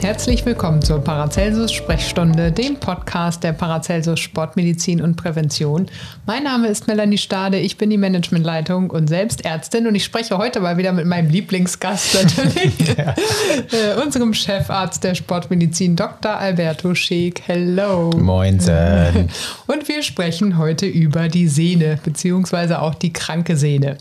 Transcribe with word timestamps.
Herzlich 0.00 0.44
willkommen 0.44 0.82
zur 0.82 1.02
Paracelsus 1.02 1.72
Sprechstunde, 1.72 2.52
dem 2.52 2.76
Podcast 2.76 3.42
der 3.42 3.52
Paracelsus 3.52 4.20
Sportmedizin 4.20 5.00
und 5.00 5.16
Prävention. 5.16 5.86
Mein 6.26 6.44
Name 6.44 6.68
ist 6.68 6.86
Melanie 6.86 7.18
Stade, 7.18 7.58
ich 7.58 7.78
bin 7.78 7.90
die 7.90 7.96
Managementleitung 7.96 8.90
und 8.90 9.08
selbst 9.08 9.44
Ärztin 9.44 9.86
und 9.86 9.94
ich 9.94 10.04
spreche 10.04 10.36
heute 10.38 10.60
mal 10.60 10.76
wieder 10.76 10.92
mit 10.92 11.06
meinem 11.06 11.30
Lieblingsgast 11.30 12.14
natürlich, 12.14 12.74
ja. 12.96 13.14
äh, 13.96 14.02
unserem 14.04 14.34
Chefarzt 14.34 15.02
der 15.02 15.14
Sportmedizin, 15.14 15.96
Dr. 15.96 16.36
Alberto 16.36 16.94
Scheek. 16.94 17.42
Hello. 17.46 18.10
Moin. 18.10 18.56
Und 19.66 19.88
wir 19.88 20.02
sprechen 20.02 20.58
heute 20.58 20.86
über 20.86 21.28
die 21.28 21.48
Sehne, 21.48 21.98
beziehungsweise 22.02 22.80
auch 22.80 22.94
die 22.94 23.12
kranke 23.12 23.56
Sehne. 23.56 23.98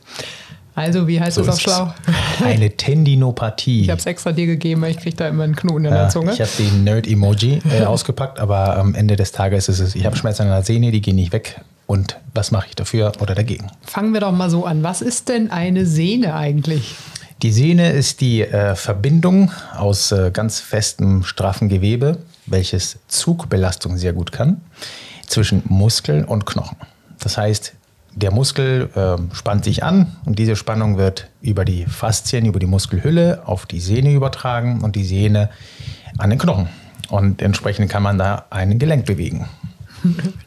Also, 0.76 1.08
wie 1.08 1.22
heißt 1.22 1.36
so 1.36 1.44
das 1.44 1.56
auf 1.56 1.62
schlau? 1.62 1.94
Eine 2.44 2.70
Tendinopathie. 2.70 3.84
Ich 3.84 3.90
habe 3.90 4.00
es 4.00 4.06
extra 4.06 4.34
dir 4.34 4.46
gegeben, 4.46 4.82
weil 4.82 4.92
ich 4.92 4.98
kriege 4.98 5.16
da 5.16 5.30
immer 5.30 5.44
einen 5.44 5.56
Knoten 5.56 5.86
in 5.86 5.92
der 5.92 6.10
Zunge. 6.10 6.34
Ich 6.34 6.42
habe 6.42 6.52
den 6.58 6.84
Nerd-Emoji 6.84 7.62
äh, 7.72 7.84
ausgepackt, 7.86 8.40
aber 8.40 8.78
am 8.78 8.94
Ende 8.94 9.16
des 9.16 9.32
Tages 9.32 9.70
ist 9.70 9.80
es, 9.80 9.96
ich 9.96 10.06
habe 10.06 10.18
Schmerzen 10.18 10.44
an 10.44 10.50
der 10.50 10.64
Sehne, 10.64 10.92
die 10.92 11.02
gehen 11.02 11.16
nicht 11.16 11.32
weg. 11.32 11.62
Und 11.88 12.18
was 12.34 12.52
mache 12.52 12.68
ich 12.68 12.76
dafür 12.76 13.14
oder 13.22 13.36
dagegen? 13.36 13.68
Fangen 13.84 14.14
wir 14.14 14.20
doch 14.20 14.32
mal 14.32 14.50
so 14.50 14.66
an. 14.66 14.84
Was 14.84 15.02
ist 15.02 15.30
denn 15.30 15.50
eine 15.52 15.86
Sehne 15.86 16.36
eigentlich? 16.36 16.96
Die 17.42 17.52
Sehne 17.52 17.92
ist 17.92 18.22
die 18.22 18.42
äh, 18.42 18.76
Verbindung 18.76 19.52
aus 19.78 20.12
äh, 20.12 20.32
ganz 20.32 20.60
festem, 20.60 21.24
straffen 21.24 21.70
Gewebe, 21.70 22.18
welches 22.48 23.00
Zugbelastung 23.08 23.98
sehr 23.98 24.14
gut 24.14 24.32
kann, 24.32 24.62
zwischen 25.28 25.62
Muskel 25.66 26.26
und 26.26 26.46
Knochen. 26.46 26.78
Das 27.20 27.38
heißt, 27.38 27.75
der 28.16 28.32
Muskel 28.32 28.90
äh, 28.96 29.36
spannt 29.36 29.66
sich 29.66 29.84
an 29.84 30.16
und 30.26 30.40
diese 30.40 30.56
Spannung 30.56 30.98
wird 30.98 31.28
über 31.42 31.66
die 31.66 31.86
Faszien, 31.86 32.46
über 32.46 32.60
die 32.60 32.66
Muskelhülle 32.66 33.44
auf 33.46 33.66
die 33.66 33.80
Sehne 33.80 34.14
übertragen 34.14 34.82
und 34.82 34.96
die 34.96 35.04
Sehne 35.04 35.50
an 36.18 36.30
den 36.30 36.40
Knochen. 36.40 36.70
Und 37.10 37.42
entsprechend 37.42 37.90
kann 37.90 38.04
man 38.04 38.18
da 38.18 38.46
ein 38.50 38.80
Gelenk 38.80 39.06
bewegen. 39.06 39.48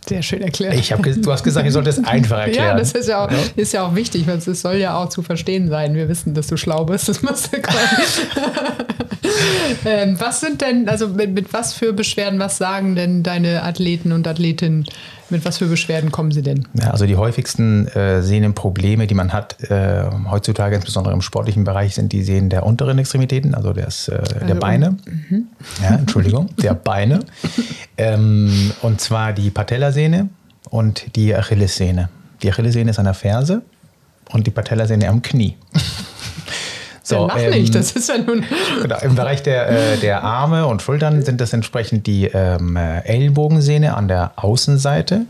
Sehr 0.07 0.23
schön 0.23 0.43
erklärt. 0.43 0.75
Ich 0.75 0.93
hab, 0.93 1.03
du 1.03 1.33
hast 1.33 1.43
gesagt, 1.43 1.67
ich 1.67 1.73
sollte 1.73 1.91
es 1.91 2.05
einfach 2.05 2.39
erklären. 2.47 2.69
Ja, 2.69 2.77
das 2.77 2.93
ist 2.93 3.09
ja 3.09 3.25
auch, 3.25 3.31
ist 3.57 3.73
ja 3.73 3.87
auch 3.87 3.95
wichtig, 3.95 4.27
weil 4.27 4.39
es 4.39 4.45
soll 4.45 4.77
ja 4.77 4.97
auch 4.97 5.09
zu 5.09 5.23
verstehen 5.23 5.69
sein. 5.69 5.95
Wir 5.95 6.09
wissen, 6.09 6.35
dass 6.35 6.47
du 6.47 6.57
schlau 6.57 6.85
bist. 6.85 7.09
Das 7.09 7.23
musst 7.23 7.53
du 7.53 7.59
ähm, 9.85 10.21
Was 10.21 10.41
sind 10.41 10.61
denn, 10.61 10.89
also 10.89 11.09
mit, 11.09 11.35
mit 11.35 11.53
was 11.53 11.73
für 11.73 11.93
Beschwerden, 11.93 12.39
was 12.39 12.59
sagen 12.59 12.95
denn 12.95 13.23
deine 13.23 13.63
Athleten 13.63 14.13
und 14.13 14.27
Athletinnen? 14.27 14.85
Mit 15.31 15.45
was 15.45 15.59
für 15.59 15.67
Beschwerden 15.67 16.11
kommen 16.11 16.33
sie 16.33 16.43
denn? 16.43 16.67
Ja, 16.73 16.91
also 16.91 17.05
die 17.05 17.17
häufigsten 17.17 17.87
äh, 17.89 18.23
Sehnenprobleme, 18.23 19.07
die 19.07 19.15
man 19.15 19.33
hat 19.33 19.61
äh, 19.71 20.05
heutzutage, 20.31 20.77
insbesondere 20.77 21.13
im 21.13 21.21
sportlichen 21.21 21.65
Bereich, 21.65 21.95
sind 21.95 22.13
die 22.13 22.23
Sehnen 22.23 22.49
der 22.49 22.65
unteren 22.65 22.99
Extremitäten, 22.99 23.55
also 23.55 23.75
des, 23.75 24.09
äh, 24.09 24.15
also 24.15 24.47
der 24.47 24.55
Beine. 24.55 24.97
Mhm. 25.05 25.49
Ja, 25.83 25.97
Entschuldigung, 25.97 26.49
der 26.57 26.75
Beine. 26.75 27.21
Ähm, 28.01 28.71
und 28.83 29.01
zwar 29.01 29.33
die 29.33 29.51
Patellasehne 29.51 30.29
und 30.71 31.17
die 31.17 31.35
Achillessehne. 31.35 32.09
Die 32.45 32.51
Achillessehne 32.51 32.93
ist 32.93 33.01
an 33.01 33.07
der 33.07 33.15
Ferse 33.15 33.63
und 34.31 34.47
die 34.47 34.53
Patellasehne 34.53 35.09
am 35.09 35.21
Knie. 35.21 35.57
So, 37.09 37.27
lach 37.27 37.39
ähm, 37.39 37.51
nicht, 37.53 37.75
das 37.75 37.93
ist 37.93 38.09
ja 38.09 38.19
nun. 38.19 38.45
Genau, 38.83 38.99
Im 39.01 39.15
Bereich 39.15 39.43
der, 39.43 39.69
äh, 39.69 39.97
der 39.97 40.23
Arme 40.23 40.67
und 40.67 40.83
Schultern 40.83 41.23
sind 41.23 41.41
das 41.41 41.53
entsprechend 41.53 42.07
die 42.07 42.27
ähm, 42.27 42.77
Ellbogensehne 42.77 43.97
an 43.97 44.09
der 44.09 44.33
Außenseite 44.37 45.23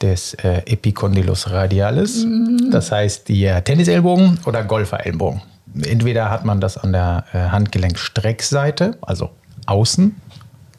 des 0.00 0.34
äh, 0.34 0.62
Epicondylus 0.66 1.50
radialis. 1.50 2.24
Mhm. 2.24 2.70
Das 2.70 2.90
heißt, 2.90 3.28
die 3.28 3.44
äh, 3.44 3.60
Tennisellbogen 3.62 4.38
oder 4.46 4.64
Golferellbogen. 4.64 5.42
Entweder 5.82 6.30
hat 6.30 6.44
man 6.44 6.60
das 6.60 6.78
an 6.78 6.92
der 6.92 7.24
äh, 7.32 7.38
Handgelenkstreckseite, 7.38 8.96
also 9.02 9.30
außen, 9.66 10.16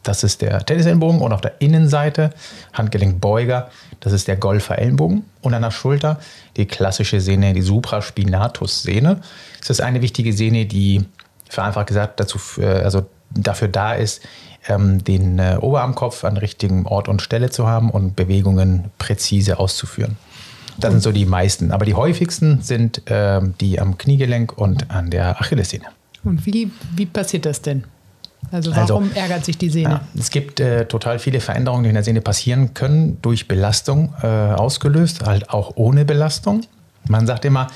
das 0.07 0.23
ist 0.23 0.41
der 0.41 0.65
Tennisellenbogen 0.65 1.21
und 1.21 1.33
auf 1.33 1.41
der 1.41 1.59
Innenseite 1.59 2.31
Handgelenkbeuger, 2.73 3.69
das 3.99 4.13
ist 4.13 4.27
der 4.27 4.37
Golferellenbogen 4.37 5.23
und 5.41 5.53
an 5.53 5.61
der 5.61 5.71
Schulter 5.71 6.19
die 6.55 6.65
klassische 6.65 7.19
Sehne, 7.19 7.53
die 7.53 7.61
Supraspinatus-Sehne. 7.61 9.21
Das 9.59 9.69
ist 9.69 9.81
eine 9.81 10.01
wichtige 10.01 10.33
Sehne, 10.33 10.65
die 10.65 11.05
vereinfacht 11.49 11.87
gesagt 11.87 12.19
dazu, 12.19 12.39
also 12.61 13.05
dafür 13.31 13.67
da 13.67 13.93
ist, 13.93 14.21
ähm, 14.67 15.03
den 15.03 15.39
äh, 15.39 15.57
Oberarmkopf 15.59 16.23
an 16.23 16.37
richtigem 16.37 16.85
Ort 16.85 17.07
und 17.07 17.21
Stelle 17.21 17.49
zu 17.49 17.67
haben 17.67 17.89
und 17.89 18.15
Bewegungen 18.15 18.91
präzise 18.97 19.59
auszuführen. 19.59 20.17
Das 20.77 20.91
sind 20.91 21.01
so 21.01 21.11
die 21.11 21.25
meisten. 21.25 21.71
Aber 21.71 21.85
die 21.85 21.95
häufigsten 21.95 22.61
sind 22.61 23.01
ähm, 23.07 23.55
die 23.59 23.79
am 23.79 23.97
Kniegelenk 23.97 24.57
und 24.57 24.91
an 24.91 25.09
der 25.09 25.41
Achillessehne. 25.41 25.85
Und 26.23 26.45
wie, 26.45 26.71
wie 26.95 27.05
passiert 27.05 27.45
das 27.45 27.61
denn? 27.61 27.85
Also 28.51 28.75
warum 28.75 29.03
also, 29.03 29.15
ärgert 29.15 29.45
sich 29.45 29.57
die 29.57 29.69
Sehne? 29.69 29.89
Ja, 29.89 30.01
es 30.17 30.29
gibt 30.29 30.59
äh, 30.59 30.85
total 30.85 31.19
viele 31.19 31.41
Veränderungen, 31.41 31.83
die 31.83 31.89
in 31.89 31.95
der 31.95 32.03
Sehne 32.03 32.21
passieren 32.21 32.73
können, 32.73 33.21
durch 33.21 33.47
Belastung 33.47 34.13
äh, 34.21 34.27
ausgelöst, 34.27 35.25
halt 35.25 35.49
auch 35.49 35.73
ohne 35.75 36.05
Belastung. 36.05 36.61
Man 37.09 37.27
sagt 37.27 37.45
immer, 37.45 37.67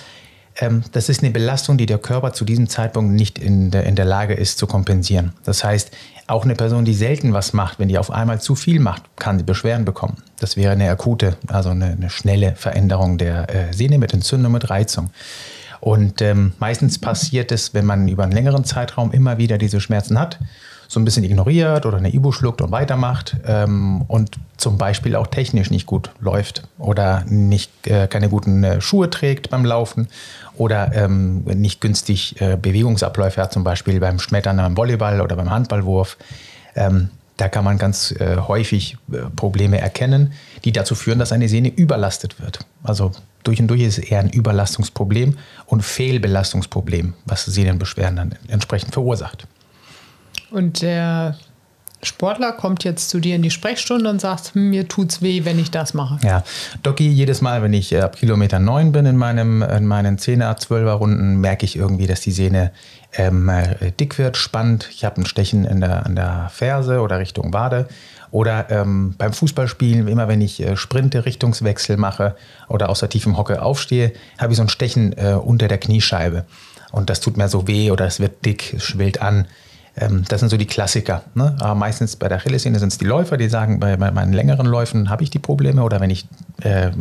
ähm, 0.57 0.83
das 0.91 1.09
ist 1.09 1.23
eine 1.23 1.31
Belastung, 1.31 1.77
die 1.77 1.85
der 1.85 1.97
Körper 1.97 2.33
zu 2.33 2.45
diesem 2.45 2.69
Zeitpunkt 2.69 3.13
nicht 3.13 3.37
in 3.37 3.71
der, 3.71 3.85
in 3.85 3.95
der 3.95 4.05
Lage 4.05 4.33
ist 4.33 4.57
zu 4.57 4.67
kompensieren. 4.67 5.33
Das 5.43 5.63
heißt, 5.63 5.91
auch 6.27 6.45
eine 6.45 6.55
Person, 6.55 6.85
die 6.85 6.93
selten 6.93 7.33
was 7.33 7.53
macht, 7.53 7.79
wenn 7.79 7.89
die 7.89 7.97
auf 7.97 8.11
einmal 8.11 8.39
zu 8.39 8.55
viel 8.55 8.79
macht, 8.79 9.03
kann 9.17 9.37
sie 9.37 9.43
Beschwerden 9.43 9.85
bekommen. 9.85 10.17
Das 10.39 10.55
wäre 10.55 10.71
eine 10.71 10.89
akute, 10.89 11.35
also 11.47 11.69
eine, 11.69 11.87
eine 11.87 12.09
schnelle 12.09 12.55
Veränderung 12.55 13.17
der 13.17 13.53
äh, 13.53 13.73
Sehne 13.73 13.97
mit 13.97 14.13
Entzündung, 14.13 14.53
mit 14.53 14.69
Reizung. 14.69 15.09
Und 15.81 16.21
ähm, 16.21 16.53
meistens 16.59 16.99
passiert 16.99 17.51
es, 17.51 17.73
wenn 17.73 17.85
man 17.85 18.07
über 18.07 18.23
einen 18.23 18.31
längeren 18.31 18.63
Zeitraum 18.63 19.11
immer 19.11 19.37
wieder 19.37 19.57
diese 19.57 19.81
Schmerzen 19.81 20.19
hat, 20.19 20.39
so 20.87 20.99
ein 20.99 21.05
bisschen 21.05 21.23
ignoriert 21.23 21.85
oder 21.85 21.97
eine 21.97 22.13
Ibu 22.13 22.31
schluckt 22.31 22.61
und 22.61 22.71
weitermacht 22.71 23.37
ähm, 23.45 24.03
und 24.07 24.35
zum 24.57 24.77
Beispiel 24.77 25.15
auch 25.15 25.27
technisch 25.27 25.71
nicht 25.71 25.85
gut 25.85 26.11
läuft 26.19 26.67
oder 26.77 27.23
nicht, 27.27 27.71
äh, 27.87 28.07
keine 28.07 28.29
guten 28.29 28.63
äh, 28.63 28.81
Schuhe 28.81 29.09
trägt 29.09 29.49
beim 29.49 29.65
Laufen 29.65 30.09
oder 30.57 30.93
ähm, 30.93 31.45
nicht 31.45 31.81
günstig 31.81 32.39
äh, 32.41 32.57
Bewegungsabläufe 32.61 33.41
hat, 33.41 33.53
zum 33.53 33.63
Beispiel 33.63 33.99
beim 34.01 34.19
Schmettern 34.19 34.57
beim 34.57 34.75
Volleyball 34.75 35.21
oder 35.21 35.35
beim 35.35 35.49
Handballwurf. 35.49 36.17
Ähm, 36.75 37.09
da 37.37 37.47
kann 37.47 37.63
man 37.63 37.77
ganz 37.79 38.11
äh, 38.11 38.37
häufig 38.37 38.97
äh, 39.11 39.17
Probleme 39.35 39.79
erkennen, 39.79 40.33
die 40.65 40.73
dazu 40.73 40.93
führen, 40.93 41.17
dass 41.17 41.31
eine 41.31 41.47
Sehne 41.47 41.69
überlastet 41.69 42.39
wird. 42.39 42.59
Also 42.83 43.13
durch 43.43 43.59
und 43.59 43.67
durch 43.67 43.81
ist 43.81 43.97
es 43.97 44.05
eher 44.05 44.19
ein 44.19 44.29
Überlastungsproblem 44.29 45.37
und 45.65 45.83
Fehlbelastungsproblem, 45.83 47.13
was 47.25 47.45
Sehnenbeschwerden 47.45 48.15
dann 48.15 48.35
entsprechend 48.47 48.93
verursacht. 48.93 49.47
Und 50.51 50.81
der 50.81 51.37
Sportler 52.03 52.51
kommt 52.51 52.83
jetzt 52.83 53.09
zu 53.09 53.19
dir 53.19 53.35
in 53.35 53.41
die 53.41 53.51
Sprechstunde 53.51 54.09
und 54.09 54.19
sagt, 54.19 54.55
hm, 54.55 54.69
mir 54.69 54.87
tut's 54.87 55.21
weh, 55.21 55.45
wenn 55.45 55.59
ich 55.59 55.71
das 55.71 55.93
mache. 55.93 56.17
Ja, 56.25 56.43
Doki, 56.83 57.07
jedes 57.07 57.41
Mal, 57.41 57.61
wenn 57.61 57.73
ich 57.73 57.95
ab 58.01 58.15
Kilometer 58.15 58.59
9 58.59 58.91
bin 58.91 59.05
in, 59.05 59.17
meinem, 59.17 59.61
in 59.61 59.85
meinen 59.85 60.17
10er, 60.17 60.59
12er 60.59 60.93
Runden, 60.93 61.37
merke 61.37 61.65
ich 61.65 61.75
irgendwie, 61.75 62.07
dass 62.07 62.21
die 62.21 62.31
Sehne 62.31 62.71
ähm, 63.13 63.49
äh, 63.49 63.91
dick 63.99 64.17
wird, 64.17 64.37
spannt. 64.37 64.89
Ich 64.91 65.05
habe 65.05 65.21
ein 65.21 65.25
Stechen 65.25 65.65
in 65.65 65.81
der, 65.81 66.05
an 66.05 66.15
der 66.15 66.49
Ferse 66.51 67.01
oder 67.01 67.19
Richtung 67.19 67.53
Wade. 67.53 67.87
Oder 68.31 68.69
ähm, 68.71 69.13
beim 69.17 69.33
Fußballspielen, 69.33 70.07
immer 70.07 70.27
wenn 70.27 70.41
ich 70.41 70.61
äh, 70.61 70.77
Sprinte, 70.77 71.25
Richtungswechsel 71.25 71.97
mache 71.97 72.35
oder 72.69 72.89
aus 72.89 73.01
der 73.01 73.09
tiefen 73.09 73.37
Hocke 73.37 73.61
aufstehe, 73.61 74.13
habe 74.37 74.53
ich 74.53 74.57
so 74.57 74.63
ein 74.63 74.69
Stechen 74.69 75.13
äh, 75.17 75.33
unter 75.33 75.67
der 75.67 75.77
Kniescheibe. 75.77 76.45
Und 76.91 77.09
das 77.09 77.19
tut 77.19 77.37
mir 77.37 77.49
so 77.49 77.67
weh 77.67 77.91
oder 77.91 78.05
es 78.05 78.19
wird 78.19 78.45
dick, 78.45 78.73
es 78.73 78.83
schwillt 78.83 79.21
an. 79.21 79.47
Ähm, 79.97 80.23
das 80.29 80.39
sind 80.39 80.47
so 80.47 80.55
die 80.55 80.65
Klassiker. 80.65 81.23
Ne? 81.35 81.57
Aber 81.59 81.75
meistens 81.75 82.15
bei 82.15 82.29
der 82.29 82.37
Achillessehne 82.37 82.79
sind 82.79 82.93
es 82.93 82.97
die 82.97 83.05
Läufer, 83.05 83.35
die 83.35 83.49
sagen, 83.49 83.81
bei, 83.81 83.97
bei 83.97 84.11
meinen 84.11 84.31
längeren 84.31 84.65
Läufen 84.65 85.09
habe 85.09 85.23
ich 85.23 85.29
die 85.29 85.39
Probleme. 85.39 85.83
Oder 85.83 85.99
wenn 85.99 86.09
ich 86.09 86.25
äh, 86.61 86.91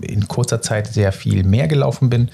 in 0.00 0.26
kurzer 0.26 0.62
Zeit 0.62 0.86
sehr 0.86 1.12
viel 1.12 1.44
mehr 1.44 1.68
gelaufen 1.68 2.08
bin, 2.08 2.30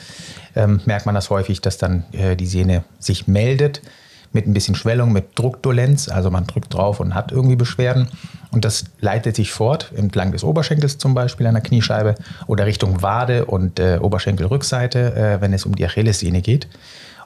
ähm, 0.55 0.81
merkt 0.85 1.07
man 1.07 1.17
das 1.17 1.29
häufig, 1.31 1.61
dass 1.61 1.77
dann 1.77 2.05
äh, 2.13 2.37
die 2.37 2.47
Sehne 2.47 2.85
sich 3.01 3.27
meldet 3.27 3.83
mit 4.33 4.47
ein 4.47 4.55
bisschen 4.55 4.75
Schwellung, 4.75 5.13
mit 5.13 5.39
Druckdolenz. 5.39 6.09
Also 6.09 6.31
man 6.31 6.47
drückt 6.47 6.75
drauf 6.75 7.01
und 7.01 7.15
hat 7.15 7.33
irgendwie 7.33 7.57
Beschwerden. 7.57 8.09
Und 8.51 8.65
das 8.65 8.85
leitet 9.01 9.37
sich 9.37 9.53
fort 9.53 9.93
entlang 9.95 10.33
des 10.33 10.45
Oberschenkels 10.45 10.99
zum 10.99 11.15
Beispiel 11.15 11.47
an 11.47 11.55
der 11.55 11.63
Kniescheibe 11.63 12.15
oder 12.47 12.67
Richtung 12.67 13.03
Wade 13.03 13.45
und 13.45 13.79
äh, 13.79 13.99
Oberschenkelrückseite, 14.01 15.15
äh, 15.15 15.41
wenn 15.41 15.53
es 15.53 15.67
um 15.67 15.75
die 15.75 15.85
Achillessehne 15.85 16.41
geht 16.41 16.69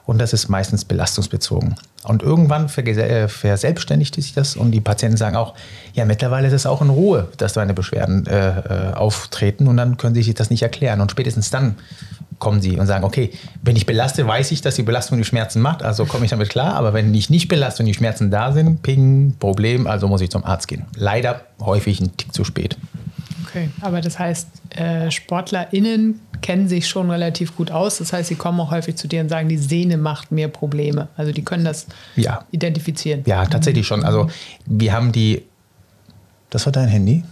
und 0.05 0.19
das 0.19 0.33
ist 0.33 0.49
meistens 0.49 0.85
belastungsbezogen. 0.85 1.75
Und 2.03 2.21
irgendwann 2.21 2.65
äh, 2.65 3.27
verselbstständigt 3.27 4.15
sich 4.15 4.33
das 4.33 4.55
und 4.55 4.71
die 4.71 4.81
Patienten 4.81 5.17
sagen 5.17 5.35
auch, 5.35 5.53
ja, 5.93 6.03
mittlerweile 6.05 6.47
ist 6.47 6.53
es 6.53 6.65
auch 6.65 6.81
in 6.81 6.89
Ruhe, 6.89 7.29
dass 7.37 7.53
deine 7.53 7.73
Beschwerden 7.73 8.27
äh, 8.27 8.89
äh, 8.89 8.93
auftreten 8.93 9.67
und 9.67 9.77
dann 9.77 9.97
können 9.97 10.13
sie 10.15 10.23
sich 10.23 10.35
das 10.35 10.49
nicht 10.49 10.63
erklären. 10.63 10.99
Und 10.99 11.11
spätestens 11.11 11.49
dann 11.49 11.75
kommen 12.39 12.61
sie 12.61 12.77
und 12.77 12.87
sagen, 12.87 13.03
okay, 13.03 13.31
wenn 13.61 13.75
ich 13.75 13.85
belaste, 13.85 14.27
weiß 14.27 14.51
ich, 14.51 14.61
dass 14.61 14.75
die 14.75 14.83
Belastung 14.83 15.17
die 15.17 15.23
Schmerzen 15.23 15.61
macht, 15.61 15.83
also 15.83 16.05
komme 16.05 16.25
ich 16.25 16.31
damit 16.31 16.49
klar. 16.49 16.75
Aber 16.75 16.93
wenn 16.93 17.13
ich 17.13 17.29
nicht 17.29 17.47
belaste 17.47 17.83
und 17.83 17.87
die 17.87 17.93
Schmerzen 17.93 18.31
da 18.31 18.51
sind, 18.51 18.81
ping, 18.81 19.35
Problem, 19.39 19.87
also 19.87 20.07
muss 20.07 20.21
ich 20.21 20.29
zum 20.29 20.43
Arzt 20.43 20.67
gehen. 20.67 20.85
Leider 20.95 21.41
häufig 21.59 21.99
ein 21.99 22.15
Tick 22.17 22.33
zu 22.33 22.43
spät. 22.43 22.77
Okay, 23.47 23.69
aber 23.81 24.01
das 24.01 24.17
heißt, 24.17 24.47
äh, 24.71 25.11
SportlerInnen 25.11 26.19
kennen 26.41 26.67
sich 26.67 26.87
schon 26.87 27.09
relativ 27.11 27.55
gut 27.55 27.71
aus. 27.71 27.99
Das 27.99 28.11
heißt, 28.11 28.29
sie 28.29 28.35
kommen 28.35 28.59
auch 28.59 28.71
häufig 28.71 28.95
zu 28.95 29.07
dir 29.07 29.21
und 29.21 29.29
sagen, 29.29 29.47
die 29.47 29.57
Sehne 29.57 29.97
macht 29.97 30.31
mir 30.31 30.47
Probleme. 30.47 31.07
Also 31.17 31.31
die 31.31 31.43
können 31.43 31.63
das 31.63 31.87
ja. 32.15 32.45
identifizieren. 32.51 33.21
Ja, 33.25 33.45
tatsächlich 33.45 33.85
schon. 33.87 34.03
Also 34.03 34.27
wir 34.65 34.93
haben 34.93 35.11
die. 35.11 35.43
Das 36.49 36.65
war 36.65 36.73
dein 36.73 36.87
Handy? 36.87 37.23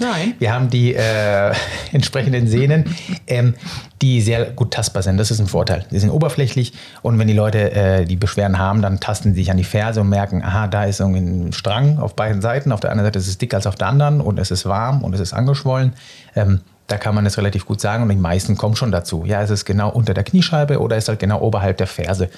Nein. 0.00 0.34
Wir 0.38 0.52
haben 0.52 0.70
die 0.70 0.94
äh, 0.94 1.52
entsprechenden 1.92 2.48
Sehnen, 2.48 2.96
ähm, 3.26 3.54
die 4.02 4.20
sehr 4.20 4.46
gut 4.46 4.72
tastbar 4.72 5.02
sind. 5.02 5.18
Das 5.18 5.30
ist 5.30 5.40
ein 5.40 5.46
Vorteil. 5.46 5.84
Die 5.90 5.98
sind 5.98 6.10
oberflächlich 6.10 6.72
und 7.02 7.18
wenn 7.18 7.28
die 7.28 7.34
Leute 7.34 7.72
äh, 7.72 8.04
die 8.04 8.16
Beschwerden 8.16 8.58
haben, 8.58 8.82
dann 8.82 8.98
tasten 8.98 9.34
sie 9.34 9.40
sich 9.40 9.50
an 9.50 9.56
die 9.56 9.64
Ferse 9.64 10.00
und 10.00 10.08
merken, 10.08 10.42
aha, 10.42 10.68
da 10.68 10.84
ist 10.84 11.00
irgendwie 11.00 11.20
ein 11.20 11.52
Strang 11.52 11.98
auf 11.98 12.16
beiden 12.16 12.40
Seiten. 12.40 12.72
Auf 12.72 12.80
der 12.80 12.90
einen 12.90 13.04
Seite 13.04 13.18
ist 13.18 13.28
es 13.28 13.38
dicker 13.38 13.58
als 13.58 13.66
auf 13.66 13.74
der 13.74 13.88
anderen 13.88 14.20
und 14.20 14.38
es 14.38 14.50
ist 14.50 14.66
warm 14.66 15.04
und 15.04 15.14
es 15.14 15.20
ist 15.20 15.32
angeschwollen. 15.32 15.92
Ähm, 16.34 16.60
da 16.90 16.98
kann 16.98 17.14
man 17.14 17.24
es 17.24 17.38
relativ 17.38 17.66
gut 17.66 17.80
sagen 17.80 18.02
und 18.02 18.08
die 18.08 18.16
meisten 18.16 18.56
kommen 18.56 18.74
schon 18.74 18.90
dazu. 18.90 19.24
Ja, 19.24 19.42
es 19.42 19.50
ist 19.50 19.64
genau 19.64 19.90
unter 19.90 20.12
der 20.12 20.24
Kniescheibe 20.24 20.80
oder 20.80 20.96
ist 20.96 21.08
halt 21.08 21.20
genau 21.20 21.40
oberhalb 21.40 21.76
der 21.76 21.86
Ferse. 21.86 22.30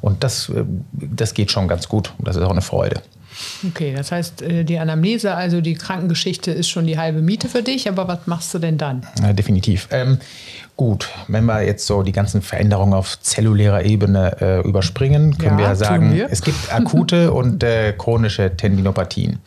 Und 0.00 0.24
das, 0.24 0.48
äh, 0.48 0.64
das 0.92 1.34
geht 1.34 1.50
schon 1.50 1.68
ganz 1.68 1.88
gut 1.88 2.14
und 2.18 2.26
das 2.26 2.36
ist 2.36 2.42
auch 2.42 2.50
eine 2.50 2.62
Freude. 2.62 3.02
Okay, 3.66 3.94
das 3.94 4.10
heißt, 4.10 4.42
äh, 4.42 4.64
die 4.64 4.78
Anamnese, 4.78 5.34
also 5.34 5.60
die 5.60 5.74
Krankengeschichte 5.74 6.50
ist 6.50 6.68
schon 6.68 6.86
die 6.86 6.98
halbe 6.98 7.20
Miete 7.20 7.48
für 7.48 7.62
dich, 7.62 7.88
aber 7.88 8.08
was 8.08 8.26
machst 8.26 8.52
du 8.54 8.58
denn 8.58 8.78
dann? 8.78 9.06
Ja, 9.22 9.32
definitiv. 9.32 9.88
Ähm, 9.90 10.18
gut, 10.76 11.10
wenn 11.28 11.44
wir 11.44 11.62
jetzt 11.62 11.86
so 11.86 12.02
die 12.02 12.12
ganzen 12.12 12.40
Veränderungen 12.40 12.94
auf 12.94 13.20
zellulärer 13.20 13.84
Ebene 13.84 14.36
äh, 14.40 14.60
überspringen, 14.66 15.36
können 15.36 15.58
ja, 15.58 15.58
wir 15.58 15.66
ja 15.66 15.74
sagen, 15.74 16.14
wir. 16.14 16.28
es 16.30 16.42
gibt 16.42 16.72
akute 16.72 17.32
und 17.34 17.62
äh, 17.62 17.92
chronische 17.92 18.56
Tendinopathien. 18.56 19.38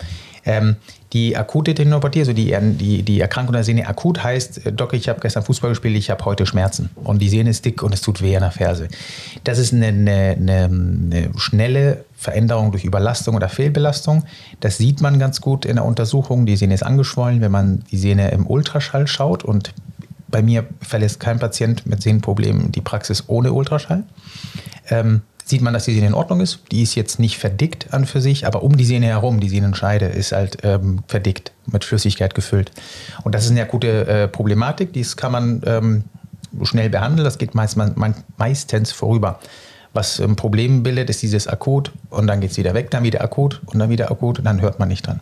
Ähm, 0.46 0.76
die 1.14 1.36
akute 1.36 1.74
Tendinopathie, 1.74 2.20
also 2.20 2.34
die, 2.34 2.56
die, 2.78 3.04
die 3.04 3.20
Erkrankung 3.20 3.54
der 3.54 3.64
Sehne 3.64 3.88
akut 3.88 4.24
heißt, 4.24 4.66
äh, 4.66 4.74
Doc, 4.74 4.94
ich 4.94 5.10
habe 5.10 5.20
gestern 5.20 5.44
Fußball 5.44 5.72
gespielt, 5.72 5.98
ich 5.98 6.10
habe 6.10 6.24
heute 6.26 6.46
Schmerzen 6.46 6.90
und 7.04 7.22
die 7.22 7.30
Sehne 7.30 7.50
ist 7.50 7.66
dick 7.66 7.84
und 7.84 7.94
es 7.94 8.02
tut 8.02 8.22
weh 8.22 8.36
an 8.36 8.44
der 8.44 8.52
Ferse. 8.52 8.88
Das 9.44 9.58
ist 9.58 9.74
eine, 9.74 9.88
eine, 9.88 10.38
eine, 10.40 11.30
schnelle 11.38 12.06
Veränderung 12.16 12.72
durch 12.72 12.86
Überlastung 12.86 13.36
oder 13.36 13.50
Fehlbelastung. 13.50 14.24
Das 14.60 14.78
sieht 14.78 15.02
man 15.02 15.20
ganz 15.20 15.42
gut 15.42 15.66
in 15.66 15.76
der 15.76 15.86
Untersuchung. 15.86 16.46
Die 16.46 16.56
Sehne 16.56 16.76
ist 16.76 16.84
angeschwollen, 16.84 17.42
wenn 17.42 17.52
man 17.52 17.84
die 17.92 17.98
Sehne 17.98 18.32
im 18.32 18.48
Ultraschall 18.48 19.08
schaut 19.08 19.44
und 19.44 19.74
bei 20.30 20.42
mir 20.42 20.66
verlässt 20.80 21.20
kein 21.20 21.40
Patient 21.40 21.86
mit 21.86 22.02
Sehnenproblemen 22.02 22.72
die 22.72 22.80
Praxis 22.80 23.26
ohne 23.28 23.52
Ultraschall. 23.52 24.04
Ähm, 24.90 25.24
sieht 25.52 25.62
man, 25.62 25.74
dass 25.74 25.86
die 25.86 25.94
Sehne 25.94 26.08
in 26.08 26.14
Ordnung 26.16 26.42
ist. 26.42 26.60
Die 26.72 26.82
ist 26.82 26.96
jetzt 26.96 27.20
nicht 27.20 27.38
verdickt 27.38 27.94
an 27.94 28.06
für 28.06 28.22
sich, 28.22 28.48
aber 28.48 28.64
um 28.64 28.76
die 28.76 28.86
Sehne 28.86 29.06
herum, 29.06 29.40
die 29.40 29.50
Sehnenscheide, 29.50 30.06
ist 30.06 30.32
halt 30.32 30.58
ähm, 30.64 31.04
verdickt, 31.08 31.52
mit 31.72 31.86
Flüssigkeit 31.86 32.34
gefüllt. 32.34 32.72
Und 33.24 33.36
das 33.36 33.46
ist 33.46 33.52
eine 33.52 33.62
akute 33.62 34.08
äh, 34.08 34.28
Problematik, 34.28 34.94
dies 34.94 35.16
kann 35.16 35.32
man 35.32 35.62
ähm, 35.66 36.04
schnell 36.64 36.90
behandeln, 36.90 37.24
das 37.24 37.38
geht 37.38 37.54
meist, 37.54 37.78
man, 37.78 38.16
meistens 38.38 38.92
vorüber. 38.92 39.40
Was 39.94 40.22
ein 40.22 40.38
Problem 40.38 40.84
bildet, 40.84 41.10
ist 41.10 41.22
dieses 41.22 41.50
akut 41.50 41.92
und 42.10 42.28
dann 42.28 42.40
geht 42.40 42.52
es 42.52 42.58
wieder 42.58 42.74
weg, 42.74 42.90
dann 42.92 43.04
wieder 43.04 43.22
akut 43.22 43.62
und 43.66 43.78
dann 43.78 43.90
wieder 43.90 44.10
akut 44.10 44.40
und 44.40 44.46
dann 44.46 44.62
hört 44.62 44.80
man 44.80 44.88
nicht 44.88 45.06
dran. 45.06 45.20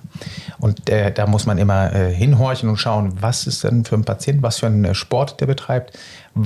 Und 0.60 0.92
äh, 0.92 1.12
da 1.12 1.26
muss 1.26 1.48
man 1.48 1.58
immer 1.58 1.92
äh, 1.92 2.14
hinhorchen 2.14 2.70
und 2.70 2.78
schauen, 2.78 3.14
was 3.20 3.48
ist 3.48 3.64
denn 3.64 3.84
für 3.84 3.96
ein 3.96 4.04
Patient, 4.04 4.44
was 4.44 4.60
für 4.60 4.68
einen 4.68 4.94
Sport 4.94 5.42
der 5.42 5.48
betreibt, 5.48 5.98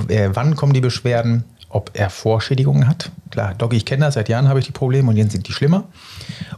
äh, 0.07 0.29
wann 0.31 0.55
kommen 0.55 0.71
die 0.71 0.79
Beschwerden, 0.79 1.43
ob 1.73 1.91
er 1.93 2.09
Vorschädigungen 2.09 2.87
hat. 2.87 3.11
Klar, 3.31 3.55
Doggy, 3.55 3.77
ich 3.77 3.85
kenne 3.85 4.05
das, 4.05 4.13
seit 4.13 4.29
Jahren 4.29 4.47
habe 4.47 4.59
ich 4.59 4.65
die 4.65 4.71
Probleme 4.71 5.09
und 5.09 5.17
jetzt 5.17 5.31
sind 5.31 5.47
die 5.47 5.53
schlimmer. 5.53 5.85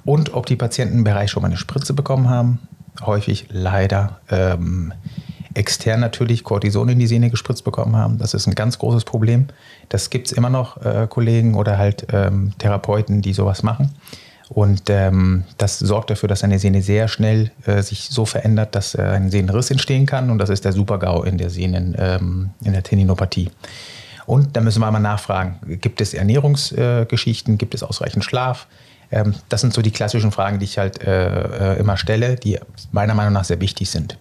Und 0.03 0.33
ob 0.33 0.45
die 0.45 0.56
Patienten 0.56 1.00
im 1.00 1.03
Bereich 1.03 1.31
schon 1.31 1.41
mal 1.41 1.47
eine 1.47 1.57
Spritze 1.57 1.94
bekommen 1.94 2.29
haben. 2.29 2.59
Häufig 3.01 3.47
leider 3.50 4.19
ähm, 4.29 4.94
extern 5.53 6.00
natürlich 6.00 6.44
Cortison 6.44 6.89
in 6.89 7.00
die 7.00 7.07
Sehne 7.07 7.29
gespritzt 7.29 7.63
bekommen 7.63 7.95
haben. 7.95 8.17
Das 8.17 8.33
ist 8.33 8.47
ein 8.47 8.56
ganz 8.56 8.77
großes 8.77 9.06
Problem. 9.06 9.47
Das 9.89 10.09
gibt 10.09 10.27
es 10.27 10.33
immer 10.33 10.50
noch 10.50 10.83
äh, 10.83 11.07
Kollegen 11.09 11.56
oder 11.56 11.77
halt 11.77 12.07
ähm, 12.12 12.53
Therapeuten, 12.57 13.21
die 13.21 13.33
sowas 13.33 13.63
machen. 13.63 13.91
Und 14.50 14.89
ähm, 14.89 15.44
das 15.57 15.79
sorgt 15.79 16.12
dafür, 16.12 16.29
dass 16.29 16.44
eine 16.44 16.59
Sehne 16.59 16.81
sehr 16.81 17.07
schnell 17.07 17.51
äh, 17.65 17.81
sich 17.81 18.09
so 18.12 18.25
verändert, 18.25 18.75
dass 18.75 18.95
äh, 18.95 19.01
ein 19.01 19.31
Sehnenriss 19.31 19.71
entstehen 19.71 20.06
kann. 20.06 20.29
Und 20.29 20.38
das 20.38 20.50
ist 20.50 20.65
der 20.65 20.73
Supergau 20.73 21.23
in 21.23 21.38
der 21.38 21.50
Sehnen, 21.50 21.95
ähm, 21.97 22.51
in 22.63 22.73
der 22.73 22.83
Tendinopathie. 22.83 23.50
Und 24.25 24.56
da 24.56 24.62
müssen 24.62 24.80
wir 24.80 24.92
mal 24.92 25.00
nachfragen, 25.00 25.60
gibt 25.81 26.01
es 26.01 26.13
Ernährungsgeschichten, 26.13 27.57
gibt 27.57 27.75
es 27.75 27.83
ausreichend 27.83 28.24
Schlaf? 28.24 28.68
Ähm, 29.12 29.36
das 29.50 29.62
sind 29.62 29.74
so 29.74 29.81
die 29.81 29.92
klassischen 29.92 30.31
Fragen, 30.31 30.60
die 30.60 30.66
ich 30.66 30.77
halt 30.77 31.04
äh, 31.04 31.74
äh, 31.75 31.80
immer 31.80 31.98
stelle, 31.98 32.36
die 32.36 32.60
meiner 32.92 33.13
Meinung 33.13 33.33
nach 33.33 33.45
sehr 33.45 33.62
wichtig 33.62 33.89
sind. 33.89 34.18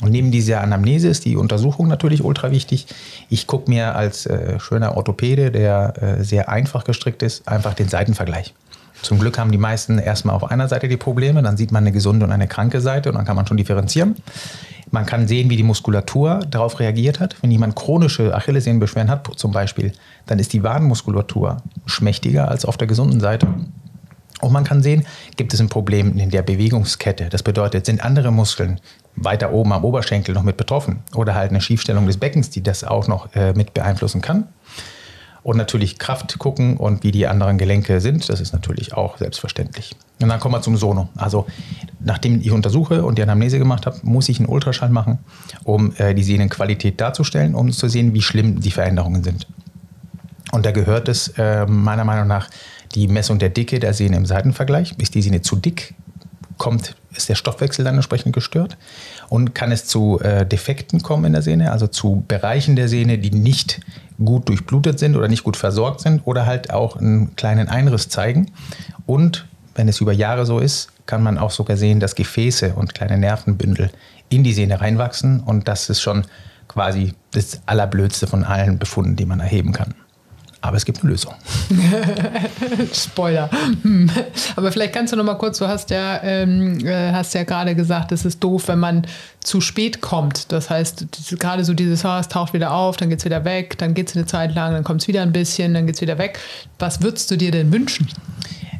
Und 0.00 0.12
neben 0.12 0.30
dieser 0.30 0.62
Anamnese 0.62 1.08
ist 1.08 1.26
die 1.26 1.36
Untersuchung 1.36 1.86
natürlich 1.86 2.24
ultra 2.24 2.50
wichtig. 2.50 2.86
Ich 3.28 3.46
gucke 3.46 3.70
mir 3.70 3.94
als 3.96 4.24
äh, 4.24 4.58
schöner 4.58 4.96
Orthopäde, 4.96 5.50
der 5.50 6.16
sehr 6.20 6.48
einfach 6.48 6.84
gestrickt 6.84 7.22
ist, 7.22 7.46
einfach 7.46 7.74
den 7.74 7.88
Seitenvergleich. 7.88 8.54
Zum 9.02 9.18
Glück 9.18 9.38
haben 9.38 9.52
die 9.52 9.58
meisten 9.58 9.98
erstmal 9.98 10.36
auf 10.36 10.50
einer 10.50 10.68
Seite 10.68 10.88
die 10.88 10.96
Probleme, 10.96 11.42
dann 11.42 11.56
sieht 11.56 11.72
man 11.72 11.84
eine 11.84 11.92
gesunde 11.92 12.24
und 12.24 12.32
eine 12.32 12.48
kranke 12.48 12.80
Seite 12.80 13.10
und 13.10 13.16
dann 13.16 13.24
kann 13.24 13.36
man 13.36 13.46
schon 13.46 13.56
differenzieren. 13.56 14.16
Man 14.90 15.06
kann 15.06 15.28
sehen, 15.28 15.50
wie 15.50 15.56
die 15.56 15.62
Muskulatur 15.62 16.40
darauf 16.50 16.80
reagiert 16.80 17.20
hat. 17.20 17.36
Wenn 17.42 17.50
jemand 17.50 17.76
chronische 17.76 18.34
Achillessehnenbeschwerden 18.34 19.10
hat, 19.10 19.28
zum 19.36 19.52
Beispiel, 19.52 19.92
dann 20.26 20.38
ist 20.38 20.52
die 20.52 20.62
Wadenmuskulatur 20.62 21.58
schmächtiger 21.86 22.48
als 22.48 22.64
auf 22.64 22.76
der 22.76 22.88
gesunden 22.88 23.20
Seite. 23.20 23.46
Und 24.40 24.52
man 24.52 24.64
kann 24.64 24.82
sehen, 24.82 25.06
gibt 25.36 25.52
es 25.54 25.60
ein 25.60 25.68
Problem 25.68 26.16
in 26.16 26.30
der 26.30 26.42
Bewegungskette. 26.42 27.28
Das 27.28 27.42
bedeutet, 27.42 27.86
sind 27.86 28.02
andere 28.02 28.30
Muskeln 28.30 28.80
weiter 29.16 29.52
oben 29.52 29.72
am 29.72 29.84
Oberschenkel 29.84 30.34
noch 30.34 30.42
mit 30.42 30.56
betroffen 30.56 31.00
oder 31.14 31.34
halt 31.34 31.50
eine 31.50 31.60
Schiefstellung 31.60 32.06
des 32.06 32.16
Beckens, 32.16 32.50
die 32.50 32.62
das 32.62 32.84
auch 32.84 33.06
noch 33.06 33.34
äh, 33.34 33.52
mit 33.52 33.74
beeinflussen 33.74 34.22
kann. 34.22 34.48
Und 35.42 35.56
natürlich 35.56 35.98
Kraft 35.98 36.38
gucken 36.38 36.76
und 36.76 37.02
wie 37.02 37.12
die 37.12 37.26
anderen 37.26 37.56
Gelenke 37.56 38.00
sind. 38.00 38.28
Das 38.28 38.40
ist 38.40 38.52
natürlich 38.52 38.94
auch 38.94 39.18
selbstverständlich. 39.18 39.96
Und 40.20 40.28
dann 40.28 40.38
kommen 40.38 40.54
wir 40.54 40.60
zum 40.60 40.76
Sono. 40.76 41.08
Also 41.16 41.46
nachdem 41.98 42.40
ich 42.40 42.50
untersuche 42.50 43.04
und 43.04 43.16
die 43.16 43.22
Anamnese 43.22 43.58
gemacht 43.58 43.86
habe, 43.86 43.98
muss 44.02 44.28
ich 44.28 44.38
einen 44.38 44.48
Ultraschall 44.48 44.90
machen, 44.90 45.18
um 45.64 45.94
äh, 45.96 46.14
die 46.14 46.22
Sehnenqualität 46.22 47.00
darzustellen, 47.00 47.54
um 47.54 47.72
zu 47.72 47.88
sehen, 47.88 48.12
wie 48.12 48.22
schlimm 48.22 48.60
die 48.60 48.70
Veränderungen 48.70 49.24
sind. 49.24 49.46
Und 50.52 50.66
da 50.66 50.72
gehört 50.72 51.08
es 51.08 51.28
äh, 51.38 51.64
meiner 51.66 52.04
Meinung 52.04 52.26
nach 52.26 52.48
die 52.94 53.08
Messung 53.08 53.38
der 53.38 53.50
Dicke 53.50 53.78
der 53.78 53.94
Sehne 53.94 54.16
im 54.16 54.26
Seitenvergleich. 54.26 54.94
Ist 54.98 55.14
die 55.14 55.22
Sehne 55.22 55.42
zu 55.42 55.56
dick? 55.56 55.94
Kommt, 56.60 56.94
ist 57.16 57.30
der 57.30 57.36
Stoffwechsel 57.36 57.86
dann 57.86 57.94
entsprechend 57.94 58.34
gestört? 58.34 58.76
Und 59.30 59.54
kann 59.54 59.72
es 59.72 59.86
zu 59.86 60.20
äh, 60.20 60.44
Defekten 60.44 61.02
kommen 61.02 61.24
in 61.24 61.32
der 61.32 61.40
Sehne, 61.40 61.72
also 61.72 61.86
zu 61.86 62.22
Bereichen 62.28 62.76
der 62.76 62.86
Sehne, 62.86 63.16
die 63.16 63.30
nicht 63.30 63.80
gut 64.22 64.46
durchblutet 64.50 64.98
sind 64.98 65.16
oder 65.16 65.26
nicht 65.26 65.42
gut 65.42 65.56
versorgt 65.56 66.00
sind 66.00 66.20
oder 66.26 66.44
halt 66.44 66.70
auch 66.70 66.96
einen 66.96 67.34
kleinen 67.34 67.70
Einriss 67.70 68.10
zeigen. 68.10 68.52
Und 69.06 69.46
wenn 69.74 69.88
es 69.88 70.02
über 70.02 70.12
Jahre 70.12 70.44
so 70.44 70.58
ist, 70.58 70.90
kann 71.06 71.22
man 71.22 71.38
auch 71.38 71.50
sogar 71.50 71.78
sehen, 71.78 71.98
dass 71.98 72.14
Gefäße 72.14 72.74
und 72.74 72.94
kleine 72.94 73.16
Nervenbündel 73.16 73.90
in 74.28 74.44
die 74.44 74.52
Sehne 74.52 74.82
reinwachsen. 74.82 75.40
Und 75.40 75.66
das 75.66 75.88
ist 75.88 76.02
schon 76.02 76.26
quasi 76.68 77.14
das 77.30 77.62
Allerblödste 77.64 78.26
von 78.26 78.44
allen 78.44 78.78
Befunden, 78.78 79.16
die 79.16 79.24
man 79.24 79.40
erheben 79.40 79.72
kann. 79.72 79.94
Aber 80.62 80.76
es 80.76 80.84
gibt 80.84 81.00
eine 81.00 81.10
Lösung. 81.10 81.34
Spoiler. 82.92 83.48
Hm. 83.82 84.10
Aber 84.56 84.70
vielleicht 84.70 84.92
kannst 84.92 85.12
du 85.12 85.16
noch 85.16 85.24
mal 85.24 85.36
kurz, 85.36 85.58
du 85.58 85.66
hast 85.66 85.88
ja, 85.90 86.22
ähm, 86.22 86.84
äh, 86.86 87.12
hast 87.12 87.34
ja 87.34 87.44
gerade 87.44 87.74
gesagt, 87.74 88.12
es 88.12 88.26
ist 88.26 88.44
doof, 88.44 88.68
wenn 88.68 88.78
man 88.78 89.06
zu 89.40 89.62
spät 89.62 90.02
kommt. 90.02 90.52
Das 90.52 90.68
heißt, 90.68 91.06
gerade 91.38 91.64
so 91.64 91.72
dieses, 91.72 92.04
oh, 92.04 92.18
es 92.18 92.28
taucht 92.28 92.52
wieder 92.52 92.72
auf, 92.72 92.98
dann 92.98 93.08
geht 93.08 93.20
es 93.20 93.24
wieder 93.24 93.44
weg, 93.46 93.78
dann 93.78 93.94
geht 93.94 94.10
es 94.10 94.16
eine 94.16 94.26
Zeit 94.26 94.54
lang, 94.54 94.72
dann 94.72 94.84
kommt 94.84 95.00
es 95.00 95.08
wieder 95.08 95.22
ein 95.22 95.32
bisschen, 95.32 95.72
dann 95.72 95.86
geht 95.86 95.94
es 95.94 96.02
wieder 96.02 96.18
weg. 96.18 96.38
Was 96.78 97.00
würdest 97.02 97.30
du 97.30 97.36
dir 97.36 97.50
denn 97.50 97.72
wünschen? 97.72 98.08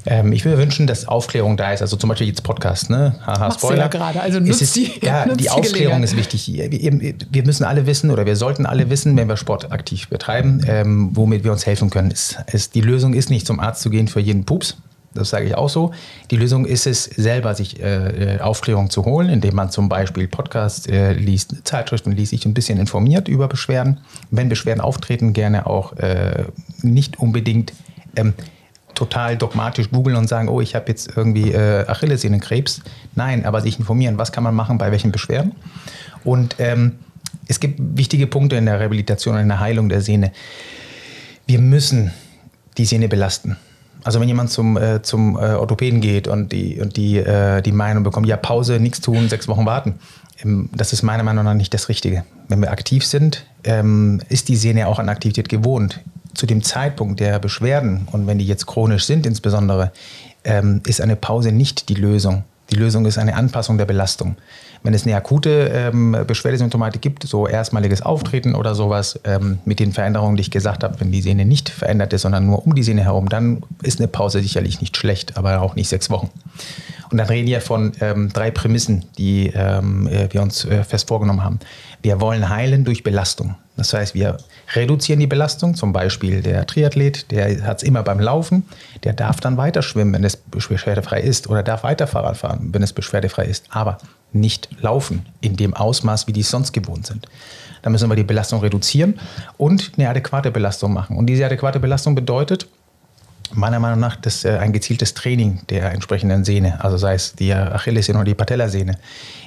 Ähm, 0.06 0.32
ich 0.32 0.44
würde 0.44 0.58
wünschen, 0.58 0.86
dass 0.86 1.06
Aufklärung 1.06 1.56
da 1.56 1.72
ist. 1.72 1.82
Also 1.82 1.96
zum 1.96 2.08
Beispiel 2.08 2.28
jetzt 2.28 2.42
Podcast, 2.42 2.90
ne? 2.90 3.16
Haha, 3.24 3.50
Spoiler. 3.52 3.82
ja 3.82 3.88
gerade. 3.88 4.20
Also 4.20 4.40
nutzt 4.40 4.62
ist, 4.62 4.76
die, 4.76 4.92
ja, 5.02 5.26
nutzt 5.26 5.40
die 5.40 5.50
Aufklärung 5.50 6.02
ist 6.02 6.16
wichtig. 6.16 6.46
Wir 6.48 7.44
müssen 7.44 7.64
alle 7.64 7.86
wissen 7.86 8.10
oder 8.10 8.26
wir 8.26 8.36
sollten 8.36 8.66
alle 8.66 8.90
wissen, 8.90 9.16
wenn 9.16 9.28
wir 9.28 9.36
Sport 9.36 9.72
aktiv 9.72 10.08
betreiben, 10.08 10.62
ähm, 10.66 11.10
womit 11.14 11.44
wir 11.44 11.52
uns 11.52 11.66
helfen 11.66 11.90
können. 11.90 12.10
Es, 12.10 12.36
es, 12.46 12.70
die 12.70 12.80
Lösung 12.80 13.14
ist 13.14 13.30
nicht 13.30 13.46
zum 13.46 13.60
Arzt 13.60 13.82
zu 13.82 13.90
gehen 13.90 14.08
für 14.08 14.20
jeden 14.20 14.44
Pups. 14.44 14.76
Das 15.12 15.30
sage 15.30 15.46
ich 15.46 15.56
auch 15.56 15.68
so. 15.68 15.92
Die 16.30 16.36
Lösung 16.36 16.64
ist 16.64 16.86
es, 16.86 17.04
selber 17.04 17.54
sich 17.56 17.82
äh, 17.82 18.36
äh 18.36 18.40
Aufklärung 18.40 18.90
zu 18.90 19.04
holen, 19.04 19.28
indem 19.28 19.56
man 19.56 19.70
zum 19.70 19.88
Beispiel 19.88 20.28
Podcasts 20.28 20.86
äh, 20.86 21.12
liest, 21.14 21.56
Zeitschriften 21.64 22.12
liest, 22.12 22.30
sich 22.30 22.46
ein 22.46 22.54
bisschen 22.54 22.78
informiert 22.78 23.26
über 23.26 23.48
Beschwerden. 23.48 23.98
Wenn 24.30 24.48
Beschwerden 24.48 24.80
auftreten, 24.80 25.32
gerne 25.32 25.66
auch 25.66 25.96
äh, 25.96 26.44
nicht 26.82 27.18
unbedingt 27.18 27.72
ähm, 28.14 28.34
total 29.00 29.38
dogmatisch 29.38 29.90
googeln 29.90 30.14
und 30.14 30.28
sagen, 30.28 30.48
oh, 30.48 30.60
ich 30.60 30.74
habe 30.74 30.84
jetzt 30.88 31.16
irgendwie 31.16 31.52
äh, 31.52 31.86
Achillessehnenkrebs. 31.88 32.82
Nein, 33.14 33.46
aber 33.46 33.62
sich 33.62 33.78
informieren, 33.78 34.18
was 34.18 34.30
kann 34.30 34.44
man 34.44 34.54
machen, 34.54 34.76
bei 34.76 34.90
welchen 34.90 35.10
Beschwerden. 35.10 35.52
Und 36.22 36.56
ähm, 36.58 36.98
es 37.48 37.60
gibt 37.60 37.80
wichtige 37.80 38.26
Punkte 38.26 38.56
in 38.56 38.66
der 38.66 38.78
Rehabilitation 38.78 39.36
und 39.36 39.40
in 39.40 39.48
der 39.48 39.58
Heilung 39.58 39.88
der 39.88 40.02
Sehne. 40.02 40.32
Wir 41.46 41.60
müssen 41.60 42.12
die 42.76 42.84
Sehne 42.84 43.08
belasten. 43.08 43.56
Also 44.04 44.20
wenn 44.20 44.28
jemand 44.28 44.50
zum, 44.50 44.76
äh, 44.76 45.00
zum 45.00 45.36
äh, 45.36 45.54
Orthopäden 45.54 46.02
geht 46.02 46.28
und 46.28 46.52
die, 46.52 46.78
und 46.78 46.98
die, 46.98 47.16
äh, 47.16 47.62
die 47.62 47.72
Meinung 47.72 48.04
bekommt, 48.04 48.26
ja, 48.26 48.36
Pause, 48.36 48.80
nichts 48.80 49.00
tun, 49.00 49.30
sechs 49.30 49.48
Wochen 49.48 49.64
warten, 49.64 49.94
ähm, 50.44 50.68
das 50.74 50.92
ist 50.92 51.02
meiner 51.02 51.22
Meinung 51.22 51.44
nach 51.44 51.54
nicht 51.54 51.72
das 51.72 51.88
Richtige. 51.88 52.24
Wenn 52.48 52.60
wir 52.60 52.70
aktiv 52.70 53.06
sind, 53.06 53.46
ähm, 53.64 54.20
ist 54.28 54.48
die 54.48 54.56
Sehne 54.56 54.88
auch 54.88 54.98
an 54.98 55.08
Aktivität 55.08 55.48
gewohnt. 55.48 56.00
Zu 56.34 56.46
dem 56.46 56.62
Zeitpunkt 56.62 57.20
der 57.20 57.38
Beschwerden 57.38 58.08
und 58.12 58.26
wenn 58.26 58.38
die 58.38 58.46
jetzt 58.46 58.66
chronisch 58.66 59.04
sind 59.04 59.26
insbesondere, 59.26 59.92
ähm, 60.44 60.80
ist 60.86 61.00
eine 61.00 61.16
Pause 61.16 61.52
nicht 61.52 61.88
die 61.88 61.94
Lösung. 61.94 62.44
Die 62.70 62.76
Lösung 62.76 63.04
ist 63.04 63.18
eine 63.18 63.34
Anpassung 63.34 63.78
der 63.78 63.84
Belastung. 63.84 64.36
Wenn 64.82 64.94
es 64.94 65.04
eine 65.04 65.16
akute 65.16 65.70
ähm, 65.74 66.16
Beschwerdesymptomatik 66.26 67.02
gibt, 67.02 67.24
so 67.24 67.46
erstmaliges 67.46 68.00
Auftreten 68.00 68.54
oder 68.54 68.74
sowas, 68.74 69.18
ähm, 69.24 69.58
mit 69.64 69.80
den 69.80 69.92
Veränderungen, 69.92 70.36
die 70.36 70.42
ich 70.42 70.50
gesagt 70.50 70.84
habe, 70.84 71.00
wenn 71.00 71.10
die 71.12 71.20
Sehne 71.20 71.44
nicht 71.44 71.68
verändert 71.68 72.12
ist, 72.12 72.22
sondern 72.22 72.46
nur 72.46 72.64
um 72.64 72.74
die 72.74 72.82
Sehne 72.82 73.04
herum, 73.04 73.28
dann 73.28 73.62
ist 73.82 73.98
eine 73.98 74.08
Pause 74.08 74.40
sicherlich 74.40 74.80
nicht 74.80 74.96
schlecht, 74.96 75.36
aber 75.36 75.60
auch 75.60 75.74
nicht 75.74 75.88
sechs 75.88 76.08
Wochen. 76.10 76.30
Und 77.10 77.18
dann 77.18 77.26
reden 77.26 77.48
wir 77.48 77.60
von 77.60 77.92
ähm, 78.00 78.30
drei 78.32 78.50
Prämissen, 78.52 79.04
die 79.18 79.48
ähm, 79.48 80.06
äh, 80.06 80.32
wir 80.32 80.40
uns 80.40 80.64
äh, 80.64 80.84
fest 80.84 81.08
vorgenommen 81.08 81.42
haben. 81.42 81.58
Wir 82.02 82.20
wollen 82.20 82.48
heilen 82.48 82.84
durch 82.84 83.02
Belastung. 83.02 83.56
Das 83.80 83.94
heißt, 83.94 84.12
wir 84.12 84.36
reduzieren 84.74 85.20
die 85.20 85.26
Belastung. 85.26 85.74
Zum 85.74 85.94
Beispiel 85.94 86.42
der 86.42 86.66
Triathlet, 86.66 87.30
der 87.30 87.64
hat 87.66 87.78
es 87.78 87.82
immer 87.82 88.02
beim 88.02 88.20
Laufen, 88.20 88.64
der 89.04 89.14
darf 89.14 89.40
dann 89.40 89.56
weiter 89.56 89.80
schwimmen, 89.80 90.12
wenn 90.12 90.22
es 90.22 90.36
beschwerdefrei 90.36 91.22
ist, 91.22 91.48
oder 91.48 91.62
darf 91.62 91.82
weiter 91.82 92.06
Fahrrad 92.06 92.36
fahren, 92.36 92.68
wenn 92.72 92.82
es 92.82 92.92
beschwerdefrei 92.92 93.46
ist. 93.46 93.64
Aber 93.70 93.96
nicht 94.34 94.68
laufen 94.82 95.24
in 95.40 95.56
dem 95.56 95.72
Ausmaß, 95.72 96.26
wie 96.26 96.34
die 96.34 96.42
es 96.42 96.50
sonst 96.50 96.72
gewohnt 96.72 97.06
sind. 97.06 97.26
Da 97.80 97.88
müssen 97.88 98.10
wir 98.10 98.16
die 98.16 98.22
Belastung 98.22 98.60
reduzieren 98.60 99.18
und 99.56 99.92
eine 99.96 100.10
adäquate 100.10 100.50
Belastung 100.50 100.92
machen. 100.92 101.16
Und 101.16 101.26
diese 101.26 101.46
adäquate 101.46 101.80
Belastung 101.80 102.14
bedeutet, 102.14 102.68
meiner 103.54 103.80
Meinung 103.80 103.98
nach 103.98 104.16
das, 104.16 104.44
äh, 104.44 104.58
ein 104.58 104.74
gezieltes 104.74 105.14
Training 105.14 105.62
der 105.70 105.90
entsprechenden 105.92 106.44
Sehne, 106.44 106.84
also 106.84 106.98
sei 106.98 107.14
es 107.14 107.34
die 107.34 107.54
Achillessehne 107.54 108.18
oder 108.18 108.26
die 108.26 108.34
Patellasehne. 108.34 108.98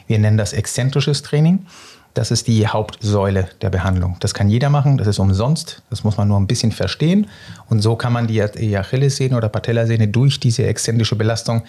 Wir 0.08 0.18
nennen 0.18 0.38
das 0.38 0.54
exzentrisches 0.54 1.22
Training. 1.22 1.68
Das 2.14 2.30
ist 2.30 2.48
die 2.48 2.68
Hauptsäule 2.68 3.50
der 3.62 3.72
Behandlung. 3.72 4.18
Das 4.20 4.36
kann 4.36 4.48
jeder 4.48 4.70
machen, 4.70 4.98
das 4.98 5.08
ist 5.08 5.18
umsonst, 5.18 5.82
das 5.90 6.04
muss 6.04 6.16
man 6.18 6.28
nur 6.28 6.40
ein 6.40 6.46
bisschen 6.46 6.72
verstehen. 6.72 7.28
Und 7.70 7.80
so 7.80 7.96
kann 7.96 8.14
man 8.14 8.28
die 8.28 8.42
Achillessehne 8.78 9.36
oder 9.36 9.50
Patellasehne 9.50 10.08
durch 10.08 10.40
diese 10.40 10.66
exzentrische 10.66 11.16
Belastung 11.16 11.64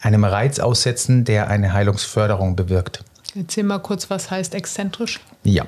einem 0.00 0.24
Reiz 0.24 0.58
aussetzen, 0.58 1.24
der 1.24 1.48
eine 1.48 1.74
Heilungsförderung 1.74 2.56
bewirkt. 2.56 3.04
Erzähl 3.36 3.64
mal 3.64 3.78
kurz, 3.78 4.10
was 4.10 4.30
heißt 4.30 4.54
exzentrisch? 4.54 5.20
Ja, 5.44 5.64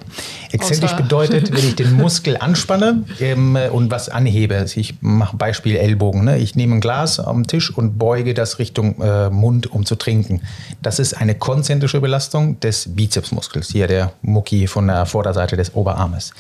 exzentrisch 0.51 0.93
Außer 0.93 1.03
bedeutet, 1.03 1.53
wenn 1.53 1.67
ich 1.67 1.77
den 1.77 1.93
Muskel 1.97 2.37
anspanne 2.37 3.05
ähm, 3.21 3.57
und 3.73 3.91
was 3.91 4.09
anhebe. 4.09 4.67
Ich 4.75 4.97
mache 5.01 5.37
Beispiel 5.37 5.77
Ellbogen. 5.77 6.25
Ne? 6.25 6.39
Ich 6.39 6.57
nehme 6.57 6.75
ein 6.75 6.81
Glas 6.81 7.21
am 7.21 7.47
Tisch 7.47 7.71
und 7.71 7.99
beuge 7.99 8.35
das 8.35 8.59
Richtung 8.59 9.01
äh, 9.01 9.31
Mund, 9.31 9.71
um 9.71 9.87
zu 9.87 9.95
trinken. 9.95 10.43
Das 10.83 10.99
ist 10.99 11.15
eine 11.15 11.35
konzentrische 11.37 12.01
Belastung 12.01 12.59
des 12.61 12.95
Bizepsmuskels, 12.95 13.71
hier 13.71 13.87
der 13.87 14.13
Mucki 14.23 14.67
von 14.67 14.89
der 14.89 15.07
Vorderseite 15.07 15.57
des 15.57 15.75
Oberarmes. 15.75 16.35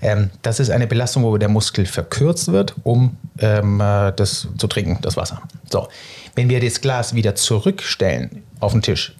Ähm, 0.00 0.30
das 0.42 0.60
ist 0.60 0.70
eine 0.70 0.86
Belastung, 0.86 1.24
wo 1.24 1.36
der 1.36 1.48
Muskel 1.48 1.86
verkürzt 1.86 2.52
wird, 2.52 2.74
um 2.84 3.16
ähm, 3.40 3.80
äh, 3.80 4.12
das 4.12 4.48
zu 4.56 4.66
trinken, 4.66 4.98
das 5.02 5.16
Wasser. 5.16 5.42
So, 5.70 5.88
wenn 6.36 6.48
wir 6.48 6.60
das 6.60 6.80
Glas 6.80 7.14
wieder 7.14 7.34
zurückstellen 7.34 8.44
auf 8.60 8.72
den 8.72 8.82
Tisch, 8.82 9.17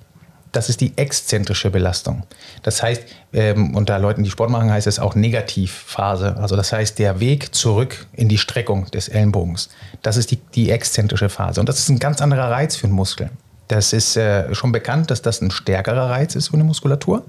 das 0.52 0.68
ist 0.68 0.80
die 0.80 0.96
exzentrische 0.96 1.70
Belastung. 1.70 2.22
Das 2.62 2.82
heißt, 2.82 3.02
ähm, 3.32 3.74
unter 3.74 3.98
Leuten, 3.98 4.24
die 4.24 4.30
Sport 4.30 4.50
machen, 4.50 4.70
heißt 4.70 4.86
es 4.86 4.98
auch 4.98 5.14
Negativphase. 5.14 6.36
Also 6.38 6.56
das 6.56 6.72
heißt, 6.72 6.98
der 6.98 7.20
Weg 7.20 7.54
zurück 7.54 8.06
in 8.12 8.28
die 8.28 8.38
Streckung 8.38 8.90
des 8.90 9.08
Ellenbogens. 9.08 9.68
Das 10.02 10.16
ist 10.16 10.30
die, 10.30 10.36
die 10.54 10.70
exzentrische 10.70 11.28
Phase. 11.28 11.60
Und 11.60 11.68
das 11.68 11.78
ist 11.78 11.88
ein 11.88 11.98
ganz 11.98 12.20
anderer 12.20 12.50
Reiz 12.50 12.76
für 12.76 12.86
den 12.86 12.94
Muskel. 12.94 13.30
Das 13.68 13.92
ist 13.92 14.16
äh, 14.16 14.54
schon 14.54 14.72
bekannt, 14.72 15.10
dass 15.10 15.20
das 15.20 15.42
ein 15.42 15.50
stärkerer 15.50 16.08
Reiz 16.08 16.34
ist 16.34 16.48
für 16.48 16.54
eine 16.54 16.64
Muskulatur. 16.64 17.24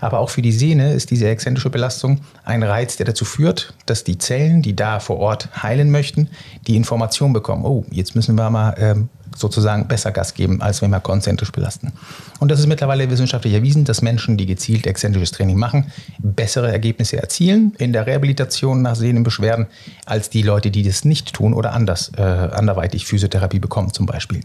Aber 0.00 0.18
auch 0.18 0.30
für 0.30 0.40
die 0.40 0.52
Sehne 0.52 0.94
ist 0.94 1.10
diese 1.10 1.28
exzentrische 1.28 1.68
Belastung 1.68 2.22
ein 2.44 2.62
Reiz, 2.62 2.96
der 2.96 3.04
dazu 3.04 3.26
führt, 3.26 3.74
dass 3.84 4.02
die 4.02 4.16
Zellen, 4.16 4.62
die 4.62 4.74
da 4.74 4.98
vor 4.98 5.18
Ort 5.18 5.62
heilen 5.62 5.90
möchten, 5.90 6.30
die 6.66 6.76
Information 6.76 7.34
bekommen, 7.34 7.66
oh, 7.66 7.84
jetzt 7.90 8.16
müssen 8.16 8.34
wir 8.34 8.48
mal 8.48 8.74
ähm, 8.78 9.10
sozusagen 9.36 9.88
besser 9.88 10.12
Gas 10.12 10.34
geben, 10.34 10.62
als 10.62 10.82
wenn 10.82 10.90
wir 10.90 11.00
konzentrisch 11.00 11.52
belasten. 11.52 11.92
Und 12.40 12.50
das 12.50 12.60
ist 12.60 12.66
mittlerweile 12.66 13.10
wissenschaftlich 13.10 13.54
erwiesen, 13.54 13.84
dass 13.84 14.02
Menschen, 14.02 14.36
die 14.36 14.46
gezielt 14.46 14.86
exzentrisches 14.86 15.32
Training 15.32 15.58
machen, 15.58 15.92
bessere 16.18 16.70
Ergebnisse 16.70 17.20
erzielen 17.20 17.74
in 17.78 17.92
der 17.92 18.06
Rehabilitation 18.06 18.82
nach 18.82 18.96
Sehnenbeschwerden, 18.96 19.66
als 20.06 20.30
die 20.30 20.42
Leute, 20.42 20.70
die 20.70 20.82
das 20.82 21.04
nicht 21.04 21.32
tun 21.32 21.54
oder 21.54 21.72
anders, 21.72 22.12
äh, 22.16 22.22
anderweitig 22.22 23.06
Physiotherapie 23.06 23.58
bekommen 23.58 23.92
zum 23.92 24.06
Beispiel. 24.06 24.40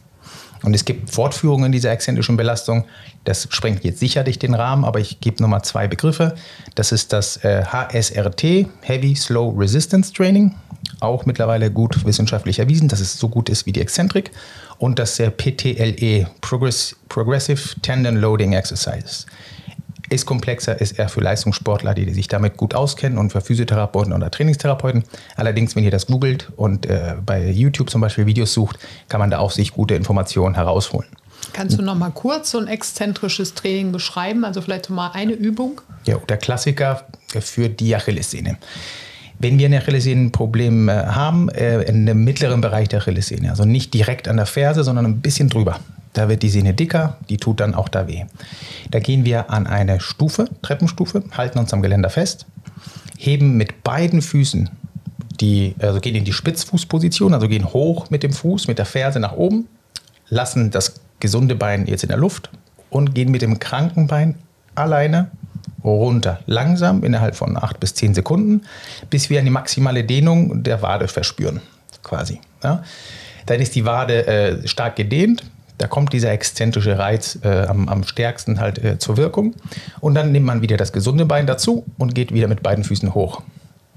Und 0.64 0.74
es 0.74 0.86
gibt 0.86 1.10
Fortführungen 1.10 1.72
dieser 1.72 1.92
exzentrischen 1.92 2.38
Belastung. 2.38 2.86
Das 3.24 3.48
sprengt 3.50 3.84
jetzt 3.84 4.00
sicherlich 4.00 4.40
den 4.40 4.54
Rahmen, 4.54 4.84
aber 4.84 5.00
ich 5.00 5.22
gebe 5.22 5.42
nochmal 5.42 5.64
zwei 5.64 5.88
Begriffe. 5.88 6.36
Das 6.76 6.92
ist 6.92 7.14
das 7.14 7.38
äh, 7.44 7.64
HSRT, 7.64 8.68
Heavy 8.82 9.16
Slow 9.16 9.58
Resistance 9.58 10.12
Training, 10.12 10.56
auch 11.00 11.26
mittlerweile 11.26 11.72
gut 11.72 12.06
wissenschaftlich 12.06 12.60
erwiesen, 12.60 12.90
dass 12.90 13.00
es 13.00 13.18
so 13.18 13.30
gut 13.30 13.50
ist 13.50 13.66
wie 13.66 13.72
die 13.72 13.82
Exzentrik 13.82 14.32
und 14.80 14.98
das 14.98 15.18
PTLE, 15.18 16.28
Progress, 16.42 16.96
Progressive 17.10 17.80
Tendon 17.82 18.18
Loading 18.18 18.54
Exercises. 18.54 19.28
Ist 20.10 20.26
komplexer, 20.26 20.82
ist 20.82 20.98
eher 20.98 21.08
für 21.08 21.22
Leistungssportler, 21.22 21.94
die 21.94 22.12
sich 22.12 22.28
damit 22.28 22.58
gut 22.58 22.74
auskennen 22.74 23.20
und 23.20 23.32
für 23.32 23.42
Physiotherapeuten 23.42 24.12
oder 24.12 24.32
Trainingstherapeuten. 24.32 25.04
Allerdings, 25.36 25.76
wenn 25.76 25.84
ihr 25.84 25.92
das 25.92 26.08
googelt 26.08 26.50
und 26.56 26.88
äh, 26.88 27.14
bei 27.24 27.52
YouTube 27.52 27.92
zum 27.92 28.02
Beispiel 28.02 28.26
Videos 28.26 28.52
sucht, 28.54 28.80
kann 29.08 29.20
man 29.20 29.30
da 29.30 29.38
auch 29.38 29.52
sich 29.52 29.72
gute 29.72 29.94
Informationen 29.94 30.56
herausholen. 30.56 31.08
Kannst 31.54 31.78
du 31.78 31.84
noch 31.84 31.96
mal 31.96 32.12
kurz 32.12 32.52
so 32.52 32.60
ein 32.60 32.68
exzentrisches 32.68 33.54
Training 33.54 33.92
beschreiben? 33.92 34.46
Also 34.46 34.62
vielleicht 34.62 34.90
mal 34.90 35.12
eine 35.12 35.34
Übung? 35.34 35.82
Ja, 36.06 36.18
der 36.18 36.38
Klassiker 36.38 37.06
für 37.40 37.70
die 37.70 37.96
Achillessehne. 37.96 38.58
Wenn 39.40 39.58
wir 39.58 39.68
ein 39.68 39.74
Achillessehnenproblem 39.74 40.90
äh, 40.90 40.92
haben, 40.92 41.50
äh, 41.50 41.82
in 41.84 42.06
dem 42.06 42.24
mittleren 42.24 42.62
Bereich 42.62 42.90
der 42.90 43.00
Achillessehne, 43.00 43.50
also 43.50 43.66
nicht 43.66 43.94
direkt 43.94 44.28
an 44.28 44.38
der 44.38 44.46
Ferse, 44.46 44.84
sondern 44.84 45.06
ein 45.06 45.22
bisschen 45.22 45.50
drüber, 45.50 45.80
da 46.14 46.28
wird 46.28 46.44
die 46.44 46.50
Sehne 46.50 46.74
dicker, 46.74 47.18
die 47.30 47.38
tut 47.38 47.60
dann 47.60 47.74
auch 47.74 47.88
da 47.88 48.08
weh. 48.08 48.26
Da 48.92 49.00
gehen 49.00 49.26
wir 49.26 49.50
an 49.50 49.68
eine 49.68 50.00
Stufe, 50.00 50.50
Treppenstufe, 50.62 51.24
halten 51.32 51.60
uns 51.60 51.74
am 51.74 51.82
Geländer 51.82 52.10
fest, 52.10 52.46
heben 53.18 53.58
mit 53.58 53.84
beiden 53.84 54.22
Füßen 54.22 54.70
die, 55.42 55.76
also 55.80 56.00
gehen 56.00 56.16
in 56.16 56.26
die 56.26 56.34
Spitzfußposition, 56.34 57.34
also 57.34 57.48
gehen 57.48 57.66
hoch 57.72 58.10
mit 58.10 58.24
dem 58.24 58.34
Fuß, 58.34 58.68
mit 58.68 58.78
der 58.78 58.86
Ferse 58.86 59.20
nach 59.20 59.34
oben, 59.34 59.68
lassen 60.30 60.72
das 60.72 60.96
gesunde 61.20 61.56
Bein 61.56 61.88
jetzt 61.88 62.04
in 62.04 62.10
der 62.10 62.18
Luft 62.18 62.50
und 62.90 63.16
gehen 63.16 63.32
mit 63.32 63.42
dem 63.42 63.60
kranken 63.60 64.08
Bein 64.08 64.36
alleine 64.76 65.32
runter. 65.84 66.40
Langsam 66.46 67.04
innerhalb 67.04 67.36
von 67.36 67.58
acht 67.58 67.80
bis 67.80 67.94
zehn 67.94 68.14
Sekunden, 68.14 68.64
bis 69.10 69.30
wir 69.30 69.40
eine 69.40 69.52
maximale 69.52 70.04
Dehnung 70.04 70.64
der 70.64 70.82
Wade 70.82 71.08
verspüren, 71.08 71.62
quasi. 72.04 72.42
Ja. 72.64 72.84
Dann 73.46 73.60
ist 73.62 73.76
die 73.76 73.86
Wade 73.86 74.28
äh, 74.28 74.68
stark 74.68 74.96
gedehnt. 74.96 75.44
Da 75.78 75.88
kommt 75.88 76.12
dieser 76.12 76.32
exzentrische 76.32 77.00
Reiz 77.00 77.40
äh, 77.42 77.66
am, 77.66 77.88
am, 77.88 78.04
stärksten 78.04 78.60
halt 78.60 78.84
äh, 78.84 79.00
zur 79.00 79.16
Wirkung. 79.16 79.56
Und 80.02 80.14
dann 80.14 80.32
nimmt 80.34 80.46
man 80.46 80.62
wieder 80.62 80.76
das 80.76 80.92
gesunde 80.92 81.26
Bein 81.26 81.48
dazu 81.48 81.86
und 81.98 82.14
geht 82.14 82.34
wieder 82.34 82.50
mit 82.50 82.62
beiden 82.62 82.84
Füßen 82.84 83.14
hoch. 83.16 83.42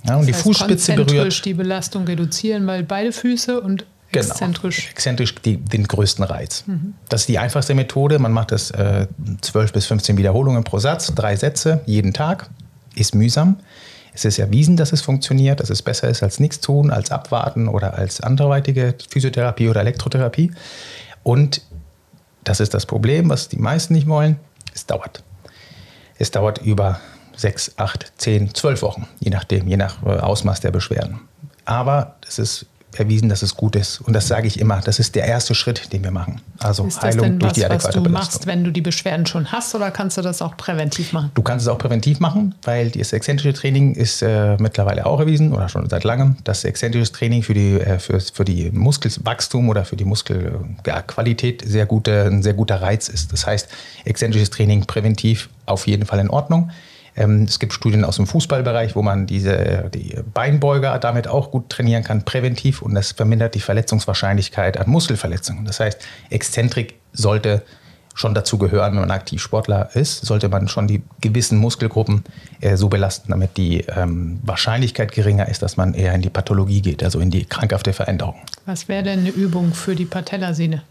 Ja, 0.06 0.14
und 0.14 0.20
das 0.20 0.26
die 0.26 0.32
heißt, 0.34 0.42
Fußspitze 0.42 0.94
berührt. 0.94 1.44
die 1.44 1.54
Belastung 1.54 2.04
reduzieren, 2.04 2.66
weil 2.66 2.82
beide 2.82 3.12
Füße 3.12 3.60
und 3.60 3.84
Genau. 4.12 4.26
Exzentrisch. 4.26 4.90
Exzentrisch 4.90 5.34
die, 5.36 5.56
den 5.56 5.84
größten 5.84 6.24
Reiz. 6.24 6.64
Mhm. 6.66 6.94
Das 7.08 7.22
ist 7.22 7.28
die 7.28 7.38
einfachste 7.38 7.74
Methode. 7.74 8.18
Man 8.18 8.32
macht 8.32 8.52
das 8.52 8.70
äh, 8.70 9.06
12 9.40 9.72
bis 9.72 9.86
15 9.86 10.18
Wiederholungen 10.18 10.64
pro 10.64 10.78
Satz, 10.78 11.14
drei 11.14 11.34
Sätze 11.36 11.80
jeden 11.86 12.12
Tag. 12.12 12.50
Ist 12.94 13.14
mühsam. 13.14 13.58
Es 14.12 14.26
ist 14.26 14.38
erwiesen, 14.38 14.76
dass 14.76 14.92
es 14.92 15.00
funktioniert, 15.00 15.60
dass 15.60 15.70
es 15.70 15.80
besser 15.80 16.08
ist 16.08 16.22
als 16.22 16.38
nichts 16.38 16.60
tun, 16.60 16.90
als 16.90 17.10
abwarten 17.10 17.68
oder 17.68 17.94
als 17.94 18.20
anderweitige 18.20 18.94
Physiotherapie 19.08 19.70
oder 19.70 19.80
Elektrotherapie. 19.80 20.52
Und 21.22 21.62
das 22.44 22.60
ist 22.60 22.74
das 22.74 22.84
Problem, 22.84 23.30
was 23.30 23.48
die 23.48 23.56
meisten 23.56 23.94
nicht 23.94 24.06
wollen. 24.06 24.38
Es 24.74 24.84
dauert. 24.84 25.22
Es 26.18 26.30
dauert 26.30 26.58
über 26.58 27.00
sechs, 27.34 27.72
acht, 27.78 28.12
zehn, 28.18 28.54
zwölf 28.54 28.82
Wochen, 28.82 29.08
je 29.20 29.30
nachdem, 29.30 29.66
je 29.66 29.78
nach 29.78 30.02
äh, 30.02 30.10
Ausmaß 30.10 30.60
der 30.60 30.70
Beschwerden. 30.70 31.20
Aber 31.64 32.16
es 32.28 32.38
ist 32.38 32.66
erwiesen, 32.96 33.28
dass 33.28 33.42
es 33.42 33.56
gut 33.56 33.76
ist. 33.76 34.00
Und 34.00 34.12
das 34.12 34.28
sage 34.28 34.46
ich 34.46 34.60
immer. 34.60 34.80
Das 34.80 34.98
ist 34.98 35.14
der 35.14 35.24
erste 35.24 35.54
Schritt, 35.54 35.92
den 35.92 36.04
wir 36.04 36.10
machen. 36.10 36.40
Also 36.58 36.86
ist 36.86 37.00
Heilung 37.02 37.22
denn 37.22 37.38
durch 37.38 37.50
was, 37.50 37.54
die 37.54 37.64
adäquate 37.64 37.88
was 37.88 37.94
du 37.94 38.02
Belastung. 38.02 38.32
machst, 38.34 38.46
wenn 38.46 38.64
du 38.64 38.70
die 38.70 38.80
Beschwerden 38.80 39.26
schon 39.26 39.50
hast, 39.50 39.74
oder 39.74 39.90
kannst 39.90 40.18
du 40.18 40.22
das 40.22 40.42
auch 40.42 40.56
präventiv 40.56 41.12
machen? 41.12 41.30
Du 41.34 41.42
kannst 41.42 41.66
es 41.66 41.72
auch 41.72 41.78
präventiv 41.78 42.20
machen, 42.20 42.54
weil 42.62 42.90
das 42.90 43.12
exzentrische 43.12 43.54
Training 43.54 43.94
ist 43.94 44.22
äh, 44.22 44.56
mittlerweile 44.58 45.06
auch 45.06 45.20
erwiesen 45.20 45.52
oder 45.52 45.68
schon 45.68 45.88
seit 45.88 46.04
langem, 46.04 46.36
dass 46.44 46.64
exzentrisches 46.64 47.12
Training 47.12 47.42
für 47.42 47.54
die, 47.54 47.80
äh, 47.80 47.98
für, 47.98 48.20
für 48.20 48.44
die 48.44 48.70
Muskelwachstum 48.70 49.68
oder 49.68 49.84
für 49.84 49.96
die 49.96 50.04
Muskelqualität 50.04 51.62
sehr 51.66 51.86
gute, 51.86 52.26
ein 52.26 52.42
sehr 52.42 52.54
guter 52.54 52.82
Reiz 52.82 53.08
ist. 53.08 53.32
Das 53.32 53.46
heißt, 53.46 53.68
exzentrisches 54.04 54.50
Training 54.50 54.84
präventiv 54.84 55.48
auf 55.66 55.86
jeden 55.86 56.06
Fall 56.06 56.18
in 56.18 56.30
Ordnung. 56.30 56.70
Ähm, 57.16 57.44
es 57.44 57.58
gibt 57.58 57.72
Studien 57.72 58.04
aus 58.04 58.16
dem 58.16 58.26
Fußballbereich, 58.26 58.96
wo 58.96 59.02
man 59.02 59.26
diese 59.26 59.90
die 59.92 60.16
Beinbeuger 60.32 60.98
damit 60.98 61.28
auch 61.28 61.50
gut 61.50 61.68
trainieren 61.68 62.04
kann, 62.04 62.24
präventiv, 62.24 62.82
und 62.82 62.94
das 62.94 63.12
vermindert 63.12 63.54
die 63.54 63.60
Verletzungswahrscheinlichkeit 63.60 64.78
an 64.78 64.88
Muskelverletzungen. 64.88 65.64
Das 65.64 65.80
heißt, 65.80 66.00
Exzentrik 66.30 66.94
sollte 67.12 67.62
schon 68.14 68.34
dazu 68.34 68.58
gehören, 68.58 68.92
wenn 68.92 69.00
man 69.00 69.10
Aktivsportler 69.10 69.94
ist, 69.94 70.24
sollte 70.24 70.48
man 70.48 70.68
schon 70.68 70.86
die 70.86 71.02
gewissen 71.20 71.58
Muskelgruppen 71.58 72.24
äh, 72.60 72.76
so 72.76 72.88
belasten, 72.88 73.30
damit 73.30 73.56
die 73.56 73.84
ähm, 73.88 74.40
Wahrscheinlichkeit 74.42 75.12
geringer 75.12 75.48
ist, 75.48 75.62
dass 75.62 75.76
man 75.76 75.94
eher 75.94 76.14
in 76.14 76.22
die 76.22 76.30
Pathologie 76.30 76.82
geht, 76.82 77.02
also 77.02 77.20
in 77.20 77.30
die 77.30 77.44
krankhafte 77.44 77.92
Veränderung. 77.92 78.36
Was 78.66 78.88
wäre 78.88 79.02
denn 79.02 79.20
eine 79.20 79.30
Übung 79.30 79.72
für 79.72 79.94
die 79.94 80.04
Patellasehne? 80.04 80.82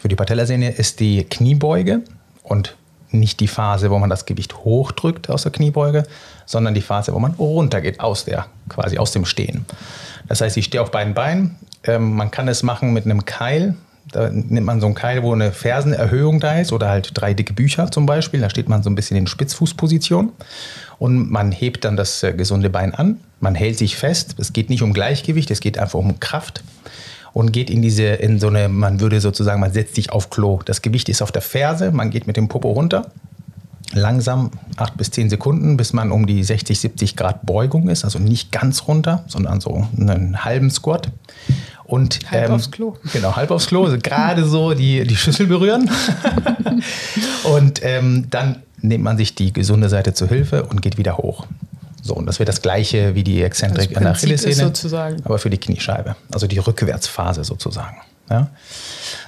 Für 0.00 0.08
die 0.08 0.16
Patellasehne 0.16 0.72
ist 0.72 1.00
die 1.00 1.24
Kniebeuge 1.24 2.02
und 2.42 2.76
nicht 3.12 3.40
die 3.40 3.48
Phase, 3.48 3.90
wo 3.90 3.98
man 3.98 4.10
das 4.10 4.26
Gewicht 4.26 4.56
hochdrückt 4.58 5.30
aus 5.30 5.42
der 5.42 5.52
Kniebeuge, 5.52 6.04
sondern 6.46 6.74
die 6.74 6.80
Phase, 6.80 7.12
wo 7.14 7.18
man 7.18 7.32
runtergeht 7.32 8.00
aus 8.00 8.24
der, 8.24 8.46
quasi 8.68 8.98
aus 8.98 9.12
dem 9.12 9.24
Stehen. 9.24 9.64
Das 10.28 10.40
heißt, 10.40 10.56
ich 10.56 10.66
stehe 10.66 10.82
auf 10.82 10.90
beiden 10.90 11.14
Beinen. 11.14 11.56
Ähm, 11.84 12.14
man 12.14 12.30
kann 12.30 12.48
es 12.48 12.62
machen 12.62 12.92
mit 12.92 13.04
einem 13.04 13.24
Keil. 13.24 13.74
Da 14.12 14.28
nimmt 14.30 14.66
man 14.66 14.80
so 14.80 14.86
einen 14.86 14.94
Keil, 14.94 15.22
wo 15.22 15.32
eine 15.32 15.52
Fersenerhöhung 15.52 16.40
da 16.40 16.58
ist 16.58 16.72
oder 16.72 16.88
halt 16.88 17.10
drei 17.14 17.34
dicke 17.34 17.52
Bücher 17.52 17.90
zum 17.90 18.06
Beispiel. 18.06 18.40
Da 18.40 18.50
steht 18.50 18.68
man 18.68 18.82
so 18.82 18.90
ein 18.90 18.94
bisschen 18.94 19.16
in 19.16 19.26
Spitzfußposition 19.26 20.32
und 20.98 21.30
man 21.30 21.52
hebt 21.52 21.84
dann 21.84 21.96
das 21.96 22.22
äh, 22.22 22.32
gesunde 22.32 22.70
Bein 22.70 22.94
an. 22.94 23.20
Man 23.40 23.54
hält 23.54 23.78
sich 23.78 23.96
fest. 23.96 24.34
Es 24.38 24.52
geht 24.52 24.70
nicht 24.70 24.82
um 24.82 24.92
Gleichgewicht, 24.92 25.50
es 25.50 25.60
geht 25.60 25.78
einfach 25.78 25.98
um 25.98 26.18
Kraft 26.20 26.62
und 27.32 27.52
geht 27.52 27.70
in 27.70 27.82
diese, 27.82 28.04
in 28.04 28.38
so 28.38 28.48
eine, 28.48 28.68
man 28.68 29.00
würde 29.00 29.20
sozusagen, 29.20 29.60
man 29.60 29.72
setzt 29.72 29.94
sich 29.94 30.10
auf 30.10 30.30
Klo. 30.30 30.60
Das 30.64 30.82
Gewicht 30.82 31.08
ist 31.08 31.22
auf 31.22 31.32
der 31.32 31.42
Ferse, 31.42 31.90
man 31.92 32.10
geht 32.10 32.26
mit 32.26 32.36
dem 32.36 32.48
Popo 32.48 32.70
runter. 32.70 33.10
Langsam 33.92 34.52
acht 34.76 34.96
bis 34.96 35.10
zehn 35.10 35.28
Sekunden, 35.28 35.76
bis 35.76 35.92
man 35.92 36.12
um 36.12 36.26
die 36.26 36.44
60, 36.44 36.78
70 36.78 37.16
Grad 37.16 37.44
Beugung 37.44 37.88
ist, 37.88 38.04
also 38.04 38.20
nicht 38.20 38.52
ganz 38.52 38.86
runter, 38.86 39.24
sondern 39.26 39.60
so 39.60 39.86
einen 39.96 40.44
halben 40.44 40.70
Squat. 40.70 41.10
Und, 41.84 42.20
halb 42.30 42.50
ähm, 42.50 42.54
aufs 42.54 42.70
Klo. 42.70 42.96
Genau, 43.12 43.34
halb 43.34 43.50
aufs 43.50 43.66
Klo, 43.66 43.84
also 43.84 43.98
gerade 44.00 44.44
so 44.44 44.74
die, 44.74 45.04
die 45.04 45.16
Schüssel 45.16 45.48
berühren. 45.48 45.90
und 47.52 47.80
ähm, 47.82 48.26
dann 48.30 48.62
nimmt 48.80 49.02
man 49.02 49.16
sich 49.16 49.34
die 49.34 49.52
gesunde 49.52 49.88
Seite 49.88 50.14
zur 50.14 50.28
Hilfe 50.28 50.62
und 50.64 50.82
geht 50.82 50.98
wieder 50.98 51.18
hoch. 51.18 51.46
So, 52.02 52.14
und 52.14 52.26
das 52.26 52.38
wäre 52.38 52.46
das 52.46 52.62
gleiche 52.62 53.14
wie 53.14 53.24
die 53.24 53.42
Exzentrik 53.42 53.96
an 53.96 54.04
der 54.04 54.12
Achillessehne, 54.12 54.72
aber 55.24 55.38
für 55.38 55.50
die 55.50 55.58
Kniescheibe, 55.58 56.16
also 56.32 56.46
die 56.46 56.58
Rückwärtsphase 56.58 57.44
sozusagen. 57.44 57.96
Ja? 58.30 58.48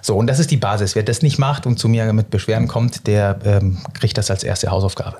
So, 0.00 0.16
und 0.16 0.26
das 0.26 0.38
ist 0.38 0.50
die 0.50 0.56
Basis. 0.56 0.94
Wer 0.94 1.02
das 1.02 1.22
nicht 1.22 1.38
macht 1.38 1.66
und 1.66 1.78
zu 1.78 1.88
mir 1.88 2.12
mit 2.12 2.30
Beschwerden 2.30 2.68
kommt, 2.68 3.06
der 3.06 3.38
ähm, 3.44 3.78
kriegt 3.94 4.16
das 4.16 4.30
als 4.30 4.44
erste 4.44 4.70
Hausaufgabe. 4.70 5.18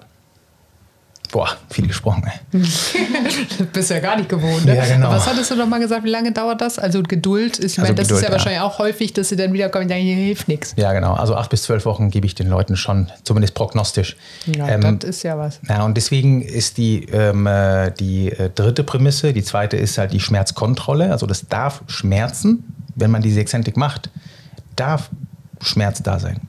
Boah, 1.32 1.48
viel 1.70 1.86
gesprochen. 1.86 2.24
Ey. 2.26 2.60
das 2.60 3.66
bist 3.72 3.90
ja 3.90 4.00
gar 4.00 4.16
nicht 4.16 4.28
gewohnt. 4.28 4.66
Ne? 4.66 4.76
Ja, 4.76 4.84
genau. 4.84 5.08
Was 5.08 5.26
hattest 5.26 5.50
du 5.50 5.56
noch 5.56 5.66
mal 5.66 5.80
gesagt? 5.80 6.04
Wie 6.04 6.10
lange 6.10 6.30
dauert 6.30 6.60
das? 6.60 6.78
Also 6.78 7.02
Geduld. 7.02 7.58
Ich 7.58 7.78
meine, 7.78 7.88
also 7.88 7.96
das 7.96 8.08
Geduld, 8.08 8.18
ist 8.18 8.22
ja, 8.22 8.28
ja, 8.28 8.32
wahrscheinlich 8.32 8.60
auch 8.60 8.78
häufig, 8.78 9.14
dass 9.14 9.30
sie 9.30 9.36
dann 9.36 9.54
wiederkommen 9.54 9.84
und 9.84 9.88
sagen, 9.88 10.02
hier 10.02 10.14
hilft 10.14 10.48
nichts. 10.48 10.74
Ja, 10.76 10.92
genau. 10.92 11.14
Also 11.14 11.34
acht 11.34 11.48
bis 11.48 11.62
zwölf 11.62 11.86
Wochen 11.86 12.10
gebe 12.10 12.26
ich 12.26 12.34
den 12.34 12.48
Leuten 12.48 12.76
schon, 12.76 13.10
zumindest 13.24 13.54
prognostisch. 13.54 14.18
Ja, 14.44 14.68
ähm, 14.68 14.98
das 14.98 15.08
ist 15.08 15.22
ja 15.22 15.38
was. 15.38 15.58
Ja, 15.66 15.86
und 15.86 15.96
deswegen 15.96 16.42
ist 16.42 16.76
die, 16.76 17.06
ähm, 17.06 17.46
äh, 17.46 17.92
die 17.92 18.30
äh, 18.30 18.50
dritte 18.54 18.84
Prämisse, 18.84 19.32
die 19.32 19.42
zweite 19.42 19.78
ist 19.78 19.96
halt 19.96 20.12
die 20.12 20.20
Schmerzkontrolle. 20.20 21.12
Also 21.12 21.24
das 21.24 21.48
darf 21.48 21.80
schmerzen, 21.86 22.62
wenn 22.94 23.10
man 23.10 23.22
diese 23.22 23.40
Exzentrik 23.40 23.78
macht, 23.78 24.10
darf 24.76 25.08
Schmerz 25.62 26.02
da 26.02 26.18
sein 26.18 26.42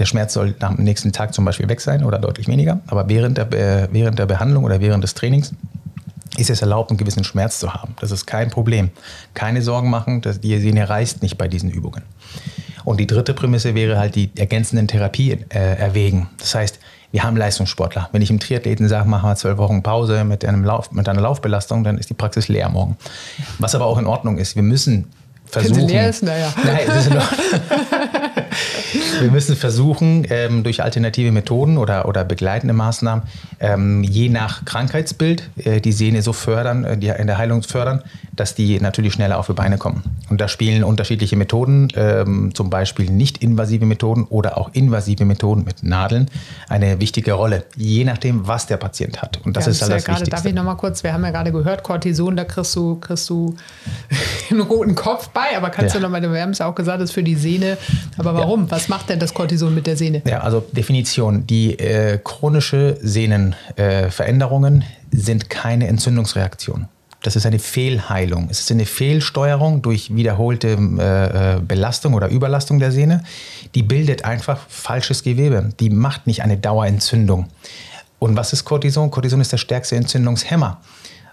der 0.00 0.06
Schmerz 0.06 0.32
soll 0.32 0.54
am 0.60 0.76
nächsten 0.76 1.12
Tag 1.12 1.34
zum 1.34 1.44
Beispiel 1.44 1.68
weg 1.68 1.80
sein 1.80 2.04
oder 2.04 2.18
deutlich 2.18 2.48
weniger. 2.48 2.80
Aber 2.86 3.08
während 3.08 3.36
der, 3.36 3.52
äh, 3.52 3.88
während 3.92 4.18
der 4.18 4.26
Behandlung 4.26 4.64
oder 4.64 4.80
während 4.80 5.04
des 5.04 5.14
Trainings 5.14 5.52
ist 6.38 6.48
es 6.48 6.62
erlaubt, 6.62 6.90
einen 6.90 6.96
gewissen 6.96 7.22
Schmerz 7.22 7.58
zu 7.60 7.74
haben. 7.74 7.94
Das 8.00 8.10
ist 8.10 8.26
kein 8.26 8.50
Problem. 8.50 8.90
Keine 9.34 9.60
Sorgen 9.60 9.90
machen, 9.90 10.22
dass 10.22 10.40
die 10.40 10.58
Sehne 10.58 10.88
reißt 10.88 11.22
nicht 11.22 11.36
bei 11.36 11.48
diesen 11.48 11.70
Übungen. 11.70 12.02
Und 12.84 12.98
die 12.98 13.06
dritte 13.06 13.34
Prämisse 13.34 13.74
wäre 13.74 13.98
halt 13.98 14.14
die 14.14 14.30
ergänzenden 14.36 14.88
Therapie 14.88 15.32
äh, 15.50 15.76
erwägen. 15.76 16.30
Das 16.38 16.54
heißt, 16.54 16.78
wir 17.12 17.22
haben 17.22 17.36
Leistungssportler. 17.36 18.08
Wenn 18.12 18.22
ich 18.22 18.30
im 18.30 18.40
Triathleten 18.40 18.88
sage, 18.88 19.06
machen 19.06 19.28
wir 19.28 19.36
zwölf 19.36 19.58
Wochen 19.58 19.82
Pause 19.82 20.24
mit, 20.24 20.44
einem 20.46 20.64
Lauf, 20.64 20.92
mit 20.92 21.08
einer 21.08 21.20
Laufbelastung, 21.20 21.84
dann 21.84 21.98
ist 21.98 22.08
die 22.08 22.14
Praxis 22.14 22.48
leer 22.48 22.70
morgen. 22.70 22.96
Was 23.58 23.74
aber 23.74 23.84
auch 23.84 23.98
in 23.98 24.06
Ordnung 24.06 24.38
ist. 24.38 24.56
Wir 24.56 24.62
müssen 24.62 25.08
versuchen. 25.50 25.76
Wenn 25.76 25.88
sie 25.88 25.92
leer 25.92 26.08
ist, 26.08 26.22
naja. 26.22 26.52
Nein, 26.64 26.78
das 26.86 27.06
ist 27.06 27.14
noch, 27.14 27.32
wir 29.20 29.30
müssen 29.30 29.56
versuchen, 29.56 30.26
ähm, 30.30 30.62
durch 30.62 30.82
alternative 30.82 31.32
Methoden 31.32 31.78
oder, 31.78 32.06
oder 32.06 32.24
begleitende 32.24 32.74
Maßnahmen, 32.74 33.24
ähm, 33.60 34.02
je 34.02 34.28
nach 34.28 34.64
Krankheitsbild, 34.64 35.48
äh, 35.58 35.80
die 35.80 35.92
Sehne 35.92 36.22
so 36.22 36.32
fördern, 36.32 36.84
äh, 36.84 36.96
die 36.96 37.08
in 37.08 37.26
der 37.26 37.38
Heilung 37.38 37.62
fördern, 37.62 38.02
dass 38.40 38.54
die 38.54 38.80
natürlich 38.80 39.12
schneller 39.12 39.38
auf 39.38 39.48
die 39.48 39.52
Beine 39.52 39.76
kommen. 39.76 40.02
Und 40.30 40.40
da 40.40 40.48
spielen 40.48 40.82
unterschiedliche 40.82 41.36
Methoden, 41.36 41.88
ähm, 41.94 42.54
zum 42.54 42.70
Beispiel 42.70 43.10
nicht-invasive 43.10 43.84
Methoden 43.84 44.24
oder 44.30 44.56
auch 44.56 44.70
invasive 44.72 45.26
Methoden 45.26 45.62
mit 45.64 45.82
Nadeln, 45.82 46.30
eine 46.66 47.00
wichtige 47.00 47.34
Rolle, 47.34 47.64
je 47.76 48.04
nachdem, 48.04 48.48
was 48.48 48.66
der 48.66 48.78
Patient 48.78 49.20
hat. 49.20 49.40
Und 49.44 49.58
das 49.58 49.66
ja, 49.66 49.72
ist 49.72 49.82
halt 49.82 49.92
das 49.92 50.06
ja 50.06 50.12
Wichtigste. 50.14 50.30
Darf 50.30 50.44
ich 50.46 50.54
nochmal 50.54 50.78
kurz, 50.78 51.02
wir 51.02 51.12
haben 51.12 51.22
ja 51.22 51.32
gerade 51.32 51.52
gehört, 51.52 51.82
Cortison, 51.82 52.34
da 52.34 52.44
kriegst 52.44 52.74
du, 52.74 52.96
kriegst 52.96 53.28
du 53.28 53.56
einen 54.50 54.62
roten 54.62 54.94
Kopf 54.94 55.28
bei, 55.28 55.54
aber 55.54 55.68
kannst 55.68 55.94
ja. 55.94 56.00
du 56.00 56.06
nochmal, 56.06 56.22
wir 56.22 56.40
haben 56.40 56.50
es 56.50 56.60
ja 56.60 56.66
auch 56.66 56.74
gesagt, 56.74 57.02
das 57.02 57.10
ist 57.10 57.14
für 57.14 57.22
die 57.22 57.36
Sehne. 57.36 57.76
Aber 58.16 58.32
warum? 58.32 58.62
Ja. 58.62 58.70
Was 58.70 58.88
macht 58.88 59.10
denn 59.10 59.18
das 59.18 59.34
Cortison 59.34 59.74
mit 59.74 59.86
der 59.86 59.98
Sehne? 59.98 60.22
Ja, 60.26 60.40
also 60.40 60.64
Definition. 60.72 61.46
Die 61.46 61.78
äh, 61.78 62.18
chronische 62.24 62.96
Sehnenveränderungen 63.02 64.80
äh, 64.80 64.84
sind 65.14 65.50
keine 65.50 65.88
Entzündungsreaktion. 65.88 66.88
Das 67.22 67.36
ist 67.36 67.44
eine 67.44 67.58
Fehlheilung. 67.58 68.48
Es 68.50 68.60
ist 68.60 68.70
eine 68.70 68.86
Fehlsteuerung 68.86 69.82
durch 69.82 70.14
wiederholte 70.14 70.68
äh, 70.98 71.56
äh, 71.56 71.60
Belastung 71.60 72.14
oder 72.14 72.28
Überlastung 72.28 72.78
der 72.78 72.92
Sehne. 72.92 73.22
Die 73.74 73.82
bildet 73.82 74.24
einfach 74.24 74.58
falsches 74.68 75.22
Gewebe. 75.22 75.68
Die 75.80 75.90
macht 75.90 76.26
nicht 76.26 76.42
eine 76.42 76.56
Dauerentzündung. 76.56 77.48
Und 78.18 78.36
was 78.36 78.52
ist 78.52 78.64
Cortison? 78.64 79.10
Cortison 79.10 79.40
ist 79.40 79.52
der 79.52 79.58
stärkste 79.58 79.96
Entzündungshemmer. 79.96 80.80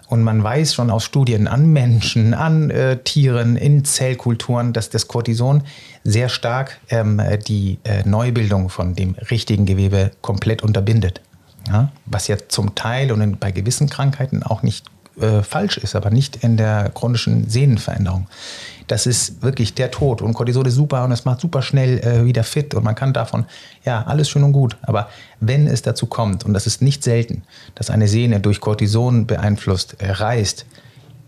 Und 0.08 0.22
man 0.22 0.42
weiß 0.42 0.74
schon 0.74 0.90
aus 0.90 1.04
Studien 1.04 1.46
an 1.48 1.66
Menschen, 1.66 2.32
an 2.32 2.70
äh, 2.70 2.98
Tieren, 2.98 3.56
in 3.56 3.84
Zellkulturen, 3.84 4.72
dass 4.72 4.88
das 4.88 5.06
Cortison 5.06 5.64
sehr 6.02 6.30
stark 6.30 6.80
ähm, 6.88 7.20
die 7.46 7.78
äh, 7.84 8.08
Neubildung 8.08 8.70
von 8.70 8.94
dem 8.94 9.14
richtigen 9.30 9.66
Gewebe 9.66 10.10
komplett 10.22 10.62
unterbindet. 10.62 11.20
Ja? 11.66 11.92
Was 12.06 12.26
ja 12.28 12.36
zum 12.48 12.74
Teil 12.74 13.12
und 13.12 13.20
in, 13.20 13.38
bei 13.38 13.52
gewissen 13.52 13.90
Krankheiten 13.90 14.42
auch 14.42 14.62
nicht 14.62 14.86
äh, 15.20 15.42
falsch 15.42 15.78
ist, 15.78 15.94
aber 15.94 16.10
nicht 16.10 16.36
in 16.36 16.56
der 16.56 16.90
chronischen 16.90 17.48
Sehnenveränderung 17.48 18.26
das 18.88 19.06
ist 19.06 19.42
wirklich 19.42 19.74
der 19.74 19.90
Tod. 19.90 20.22
Und 20.22 20.34
Cortison 20.34 20.66
ist 20.66 20.74
super 20.74 21.04
und 21.04 21.12
es 21.12 21.24
macht 21.24 21.40
super 21.40 21.62
schnell 21.62 21.98
äh, 21.98 22.24
wieder 22.24 22.42
fit 22.42 22.74
und 22.74 22.82
man 22.82 22.94
kann 22.94 23.12
davon, 23.12 23.44
ja, 23.84 24.02
alles 24.02 24.28
schön 24.28 24.42
und 24.42 24.52
gut. 24.52 24.76
Aber 24.82 25.08
wenn 25.40 25.66
es 25.66 25.82
dazu 25.82 26.06
kommt, 26.06 26.44
und 26.44 26.54
das 26.54 26.66
ist 26.66 26.82
nicht 26.82 27.04
selten, 27.04 27.42
dass 27.74 27.90
eine 27.90 28.08
Sehne 28.08 28.40
durch 28.40 28.60
Cortison 28.60 29.26
beeinflusst 29.26 29.96
äh, 30.00 30.10
reißt, 30.10 30.66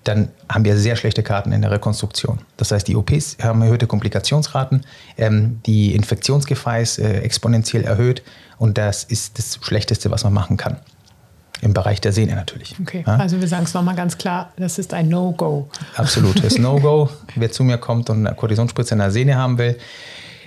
dann 0.05 0.31
haben 0.49 0.65
wir 0.65 0.79
sehr 0.79 0.97
schlechte 0.97 1.23
Karten 1.23 1.53
in 1.53 1.61
der 1.61 1.71
Rekonstruktion. 1.71 2.39
Das 2.57 2.73
heißt, 2.73 2.89
die 2.89 2.97
OPs 2.97 3.37
haben 3.43 3.61
erhöhte 3.61 3.87
Komplikationsraten, 3.87 4.87
ähm, 5.19 5.61
die 5.67 5.95
Infektionsgefahr 5.95 6.81
ist 6.81 6.99
äh, 6.99 7.21
exponentiell 7.21 7.85
erhöht 7.85 8.23
und 8.57 8.79
das 8.79 9.05
ist 9.05 9.39
das 9.39 9.59
Schlechteste, 9.61 10.11
was 10.11 10.25
man 10.25 10.33
machen 10.33 10.57
kann. 10.57 10.79
Im 11.63 11.75
Bereich 11.75 12.01
der 12.01 12.13
Sehne 12.13 12.35
natürlich. 12.35 12.75
Okay, 12.81 13.05
ja? 13.07 13.17
also 13.17 13.41
wir 13.41 13.49
sagen 13.49 13.65
es 13.65 13.75
nochmal 13.75 13.95
ganz 13.95 14.17
klar, 14.17 14.53
das 14.57 14.79
ist 14.79 14.95
ein 14.95 15.09
No-Go. 15.09 15.69
Absolutes 15.95 16.59
No-Go. 16.59 17.11
Wer 17.35 17.53
zu 17.53 17.65
mir 17.65 17.77
kommt 17.77 18.09
und 18.09 18.27
eine 18.27 18.35
Kortisonspritze 18.35 18.95
in 18.95 18.99
der 18.99 19.11
Sehne 19.11 19.37
haben 19.37 19.59
will, 19.59 19.77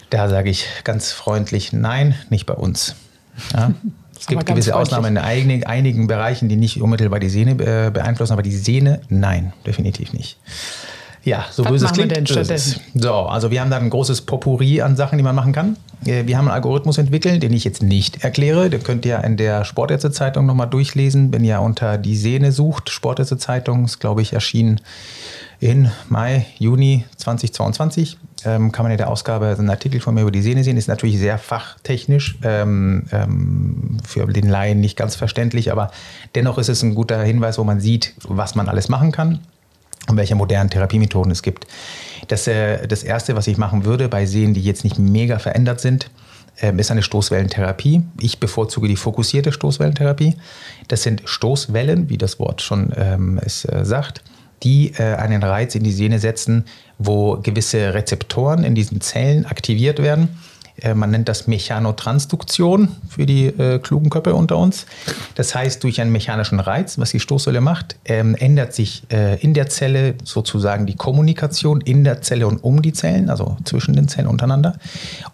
da 0.09 0.27
sage 0.27 0.49
ich 0.49 0.67
ganz 0.83 1.11
freundlich, 1.11 1.71
nein, 1.71 2.15
nicht 2.29 2.45
bei 2.45 2.55
uns. 2.55 2.95
Ja? 3.53 3.71
Es 4.19 4.27
gibt 4.27 4.45
gewisse 4.45 4.73
Ausnahmen 4.73 5.17
in 5.17 5.17
einigen, 5.17 5.65
einigen 5.65 6.07
Bereichen, 6.07 6.47
die 6.47 6.55
nicht 6.55 6.81
unmittelbar 6.81 7.19
die 7.19 7.27
Sehne 7.27 7.51
äh, 7.51 7.91
beeinflussen, 7.91 8.31
aber 8.31 8.41
die 8.41 8.55
Sehne, 8.55 9.01
nein, 9.09 9.51
definitiv 9.65 10.13
nicht. 10.13 10.37
Ja, 11.25 11.45
so 11.51 11.63
Was 11.63 11.71
böse 11.71 11.85
es 11.85 11.93
klingt. 11.93 12.11
Wir 12.11 12.27
stattdessen? 12.27 12.81
So, 12.95 13.13
also 13.13 13.49
wir 13.49 13.61
haben 13.61 13.69
da 13.69 13.77
ein 13.77 13.89
großes 13.89 14.21
Potpourri 14.21 14.81
an 14.81 14.97
Sachen, 14.97 15.17
die 15.17 15.23
man 15.23 15.35
machen 15.35 15.53
kann. 15.53 15.77
Äh, 16.05 16.27
wir 16.27 16.37
haben 16.37 16.47
einen 16.47 16.55
Algorithmus 16.55 16.97
entwickelt, 16.97 17.41
den 17.41 17.53
ich 17.53 17.63
jetzt 17.63 17.81
nicht 17.81 18.23
erkläre. 18.23 18.69
Den 18.69 18.83
könnt 18.83 19.05
ihr 19.05 19.23
in 19.23 19.37
der 19.37 19.63
Sportärzte-Zeitung 19.63 20.45
nochmal 20.45 20.67
durchlesen, 20.69 21.31
wenn 21.31 21.45
ihr 21.45 21.61
unter 21.61 21.97
die 21.97 22.17
Sehne 22.17 22.51
sucht. 22.51 22.89
Sportärzte-Zeitung 22.89 23.85
ist, 23.85 23.99
glaube 23.99 24.21
ich, 24.21 24.33
erschienen 24.33 24.81
in 25.61 25.89
Mai, 26.09 26.45
Juni 26.59 27.05
2022. 27.15 28.17
Ähm, 28.45 28.73
kann 28.73 28.83
man 28.83 28.91
in 28.91 28.97
der 28.97 29.09
Ausgabe 29.09 29.55
einen 29.57 29.69
Artikel 29.69 30.01
von 30.01 30.13
mir 30.13 30.23
über 30.23 30.31
die 30.31 30.41
Sehne 30.41 30.65
sehen. 30.65 30.75
Ist 30.75 30.89
natürlich 30.89 31.17
sehr 31.17 31.37
fachtechnisch, 31.37 32.37
ähm, 32.43 33.03
ähm, 33.13 33.97
für 34.05 34.25
den 34.25 34.49
Laien 34.49 34.81
nicht 34.81 34.97
ganz 34.97 35.15
verständlich, 35.15 35.71
aber 35.71 35.91
dennoch 36.35 36.57
ist 36.57 36.67
es 36.67 36.83
ein 36.83 36.93
guter 36.93 37.23
Hinweis, 37.23 37.57
wo 37.57 37.63
man 37.63 37.79
sieht, 37.79 38.13
was 38.27 38.55
man 38.55 38.67
alles 38.67 38.89
machen 38.89 39.13
kann 39.13 39.39
und 40.09 40.17
welche 40.17 40.35
modernen 40.35 40.69
Therapiemethoden 40.69 41.31
es 41.31 41.41
gibt. 41.41 41.67
Das, 42.27 42.47
äh, 42.47 42.87
das 42.87 43.03
Erste, 43.03 43.35
was 43.35 43.47
ich 43.47 43.57
machen 43.57 43.85
würde 43.85 44.09
bei 44.09 44.25
Sehnen, 44.25 44.53
die 44.53 44.61
jetzt 44.61 44.83
nicht 44.83 44.99
mega 44.99 45.39
verändert 45.39 45.81
sind, 45.81 46.09
ähm, 46.61 46.79
ist 46.79 46.91
eine 46.91 47.01
Stoßwellentherapie. 47.01 48.03
Ich 48.19 48.39
bevorzuge 48.39 48.87
die 48.87 48.95
fokussierte 48.95 49.51
Stoßwellentherapie. 49.51 50.35
Das 50.87 51.03
sind 51.03 51.23
Stoßwellen, 51.25 52.09
wie 52.09 52.17
das 52.17 52.39
Wort 52.39 52.61
schon 52.61 52.93
ähm, 52.95 53.39
es 53.43 53.65
äh, 53.65 53.85
sagt, 53.85 54.23
die 54.61 54.93
äh, 54.97 55.15
einen 55.15 55.43
Reiz 55.43 55.75
in 55.75 55.83
die 55.83 55.91
Sehne 55.91 56.19
setzen, 56.19 56.65
wo 56.97 57.37
gewisse 57.41 57.93
Rezeptoren 57.93 58.63
in 58.63 58.75
diesen 58.75 59.01
Zellen 59.01 59.45
aktiviert 59.45 60.01
werden 60.01 60.29
äh, 60.29 60.52
man 60.95 61.11
nennt 61.11 61.29
das 61.29 61.47
Mechanotransduktion 61.47 62.89
für 63.07 63.25
die 63.25 63.45
äh, 63.45 63.79
klugen 63.79 64.09
Köpfe 64.09 64.33
unter 64.33 64.57
uns. 64.57 64.85
Das 65.35 65.53
heißt, 65.53 65.83
durch 65.83 66.01
einen 66.01 66.11
mechanischen 66.11 66.59
Reiz, 66.59 66.97
was 66.97 67.11
die 67.11 67.19
Stoßwelle 67.19 67.61
macht, 67.61 67.95
ähm, 68.05 68.35
ändert 68.35 68.73
sich 68.73 69.03
äh, 69.11 69.39
in 69.41 69.53
der 69.53 69.69
Zelle 69.69 70.15
sozusagen 70.23 70.85
die 70.85 70.95
Kommunikation 70.95 71.81
in 71.81 72.03
der 72.03 72.21
Zelle 72.21 72.47
und 72.47 72.63
um 72.63 72.81
die 72.81 72.93
Zellen, 72.93 73.29
also 73.29 73.57
zwischen 73.63 73.95
den 73.95 74.07
Zellen 74.07 74.27
untereinander. 74.27 74.77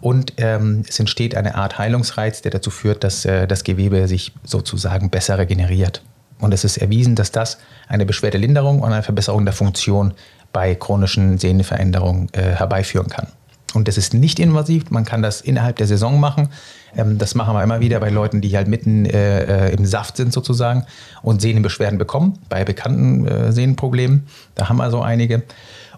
Und 0.00 0.34
ähm, 0.36 0.82
es 0.88 1.00
entsteht 1.00 1.34
eine 1.34 1.54
Art 1.54 1.78
Heilungsreiz, 1.78 2.42
der 2.42 2.50
dazu 2.50 2.70
führt, 2.70 3.02
dass 3.02 3.24
äh, 3.24 3.46
das 3.46 3.64
Gewebe 3.64 4.08
sich 4.08 4.32
sozusagen 4.44 5.10
besser 5.10 5.38
regeneriert. 5.38 6.02
Und 6.38 6.54
es 6.54 6.64
ist 6.64 6.78
erwiesen, 6.78 7.14
dass 7.14 7.32
das 7.32 7.58
eine 7.88 8.06
Beschwerdelinderung 8.06 8.80
und 8.80 8.92
eine 8.92 9.02
Verbesserung 9.02 9.44
der 9.44 9.54
Funktion 9.54 10.14
bei 10.52 10.74
chronischen 10.74 11.38
Sehnenveränderungen 11.38 12.28
äh, 12.32 12.42
herbeiführen 12.42 13.08
kann. 13.08 13.28
Und 13.74 13.88
das 13.88 13.96
ist 13.96 14.14
nicht 14.14 14.38
invasiv, 14.38 14.90
man 14.90 15.04
kann 15.04 15.22
das 15.22 15.40
innerhalb 15.40 15.76
der 15.76 15.86
Saison 15.86 16.18
machen. 16.20 16.48
Ähm, 16.96 17.18
das 17.18 17.34
machen 17.34 17.54
wir 17.54 17.62
immer 17.62 17.80
wieder 17.80 18.00
bei 18.00 18.10
Leuten, 18.10 18.40
die 18.40 18.56
halt 18.56 18.68
mitten 18.68 19.06
äh, 19.06 19.68
äh, 19.68 19.74
im 19.74 19.86
Saft 19.86 20.16
sind 20.16 20.32
sozusagen 20.32 20.84
und 21.22 21.40
Sehnenbeschwerden 21.40 21.98
bekommen, 21.98 22.38
bei 22.48 22.64
bekannten 22.64 23.26
äh, 23.26 23.52
Sehnenproblemen. 23.52 24.26
Da 24.54 24.68
haben 24.68 24.76
wir 24.76 24.90
so 24.90 25.00
einige. 25.00 25.42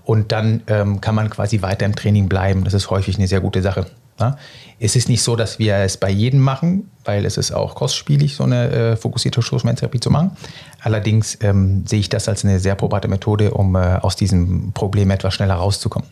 Und 0.04 0.32
dann 0.32 0.62
ähm, 0.66 1.00
kann 1.00 1.14
man 1.14 1.30
quasi 1.30 1.62
weiter 1.62 1.86
im 1.86 1.94
Training 1.94 2.28
bleiben. 2.28 2.64
Das 2.64 2.74
ist 2.74 2.90
häufig 2.90 3.18
eine 3.18 3.28
sehr 3.28 3.40
gute 3.40 3.62
Sache. 3.62 3.86
Ja? 4.18 4.36
Es 4.80 4.96
ist 4.96 5.08
nicht 5.08 5.22
so, 5.22 5.36
dass 5.36 5.58
wir 5.58 5.76
es 5.76 5.96
bei 5.96 6.10
jedem 6.10 6.40
machen, 6.40 6.90
weil 7.04 7.24
es 7.24 7.36
ist 7.36 7.52
auch 7.52 7.74
kostspielig, 7.74 8.34
so 8.34 8.44
eine 8.44 8.70
äh, 8.70 8.96
fokussierte 8.96 9.42
Stoßschmerztherapie 9.42 10.00
zu 10.00 10.10
machen. 10.10 10.32
Allerdings 10.80 11.38
ähm, 11.40 11.86
sehe 11.86 12.00
ich 12.00 12.08
das 12.08 12.28
als 12.28 12.44
eine 12.44 12.58
sehr 12.58 12.74
probate 12.74 13.08
Methode, 13.08 13.52
um 13.52 13.76
äh, 13.76 13.78
aus 13.78 14.16
diesem 14.16 14.72
Problem 14.72 15.10
etwas 15.10 15.34
schneller 15.34 15.54
rauszukommen. 15.54 16.08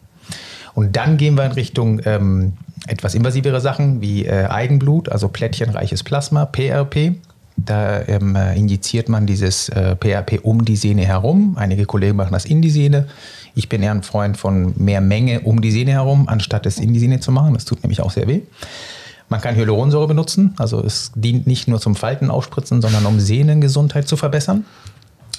Und 0.81 0.97
dann 0.97 1.19
gehen 1.19 1.35
wir 1.35 1.45
in 1.45 1.53
Richtung 1.53 2.01
ähm, 2.07 2.55
etwas 2.87 3.15
invasivere 3.15 3.61
Sachen 3.61 4.01
wie 4.01 4.25
äh, 4.25 4.47
Eigenblut, 4.47 5.11
also 5.11 5.29
plättchenreiches 5.29 6.03
Plasma, 6.03 6.47
PRP. 6.47 7.17
Da 7.59 8.01
ähm, 8.09 8.35
äh, 8.35 8.57
injiziert 8.57 9.11
man 9.11 9.27
dieses 9.27 9.69
äh, 9.69 9.95
PRP 9.95 10.41
um 10.43 10.65
die 10.65 10.77
Sehne 10.77 11.05
herum. 11.05 11.59
Einige 11.59 11.85
Kollegen 11.85 12.17
machen 12.17 12.33
das 12.33 12.47
in 12.47 12.63
die 12.63 12.71
Sehne. 12.71 13.09
Ich 13.55 13.69
bin 13.69 13.83
eher 13.83 13.91
ein 13.91 14.03
Freund 14.03 14.39
von 14.39 14.73
mehr 14.79 15.03
Menge 15.03 15.41
um 15.41 15.61
die 15.61 15.71
Sehne 15.71 15.91
herum, 15.91 16.29
anstatt 16.29 16.65
es 16.65 16.79
in 16.79 16.95
die 16.95 16.99
Sehne 16.99 17.21
zu 17.21 17.31
machen. 17.31 17.53
Das 17.53 17.67
tut 17.67 17.83
nämlich 17.83 18.01
auch 18.01 18.11
sehr 18.11 18.27
weh. 18.27 18.41
Man 19.29 19.43
kann 19.43 19.57
Hyaluronsäure 19.57 20.09
benutzen, 20.09 20.55
also 20.57 20.83
es 20.83 21.13
dient 21.15 21.47
nicht 21.47 21.69
nur 21.69 21.79
zum 21.79 21.95
Falten 21.95 22.31
aufspritzen, 22.31 22.81
sondern 22.81 23.05
um 23.05 23.21
Sehnengesundheit 23.21 24.09
zu 24.09 24.17
verbessern. 24.17 24.65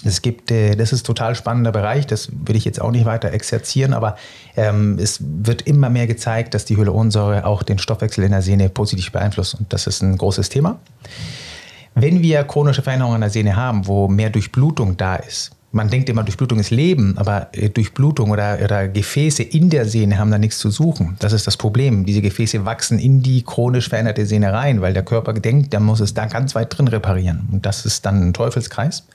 Es 0.03 0.21
gibt, 0.21 0.51
äh, 0.51 0.75
das 0.75 0.93
ist 0.93 1.03
ein 1.03 1.05
total 1.05 1.35
spannender 1.35 1.71
Bereich, 1.71 2.07
das 2.07 2.29
will 2.31 2.55
ich 2.55 2.65
jetzt 2.65 2.81
auch 2.81 2.91
nicht 2.91 3.05
weiter 3.05 3.31
exerzieren, 3.31 3.93
aber 3.93 4.15
ähm, 4.55 4.97
es 4.99 5.19
wird 5.21 5.63
immer 5.63 5.89
mehr 5.89 6.07
gezeigt, 6.07 6.53
dass 6.53 6.65
die 6.65 6.77
Hyaluronsäure 6.77 7.45
auch 7.45 7.63
den 7.63 7.77
Stoffwechsel 7.77 8.23
in 8.23 8.31
der 8.31 8.41
Sehne 8.41 8.69
positiv 8.69 9.11
beeinflusst 9.11 9.55
und 9.55 9.71
das 9.71 9.87
ist 9.87 10.01
ein 10.01 10.17
großes 10.17 10.49
Thema. 10.49 10.79
Wenn 11.93 12.21
wir 12.21 12.43
chronische 12.43 12.81
Veränderungen 12.81 13.15
an 13.15 13.21
der 13.21 13.29
Sehne 13.29 13.55
haben, 13.55 13.85
wo 13.85 14.07
mehr 14.07 14.29
Durchblutung 14.29 14.97
da 14.97 15.15
ist, 15.17 15.51
man 15.73 15.89
denkt 15.89 16.09
immer, 16.09 16.23
Durchblutung 16.23 16.59
ist 16.59 16.69
Leben, 16.69 17.17
aber 17.17 17.47
äh, 17.53 17.69
Durchblutung 17.69 18.31
oder, 18.31 18.59
oder 18.61 18.87
Gefäße 18.89 19.43
in 19.43 19.69
der 19.69 19.85
Sehne 19.85 20.17
haben 20.17 20.29
da 20.29 20.37
nichts 20.37 20.57
zu 20.59 20.69
suchen. 20.69 21.15
Das 21.19 21.31
ist 21.31 21.47
das 21.47 21.55
Problem. 21.55 22.05
Diese 22.05 22.21
Gefäße 22.21 22.65
wachsen 22.65 22.99
in 22.99 23.21
die 23.21 23.43
chronisch 23.43 23.87
veränderte 23.87 24.25
Sehne 24.25 24.51
rein, 24.51 24.81
weil 24.81 24.93
der 24.93 25.03
Körper 25.03 25.33
denkt, 25.33 25.71
der 25.71 25.79
muss 25.79 26.01
es 26.01 26.13
da 26.13 26.25
ganz 26.25 26.55
weit 26.55 26.77
drin 26.77 26.89
reparieren. 26.89 27.47
Und 27.53 27.65
das 27.65 27.85
ist 27.85 28.05
dann 28.05 28.21
ein 28.21 28.33
Teufelskreis 28.33 29.05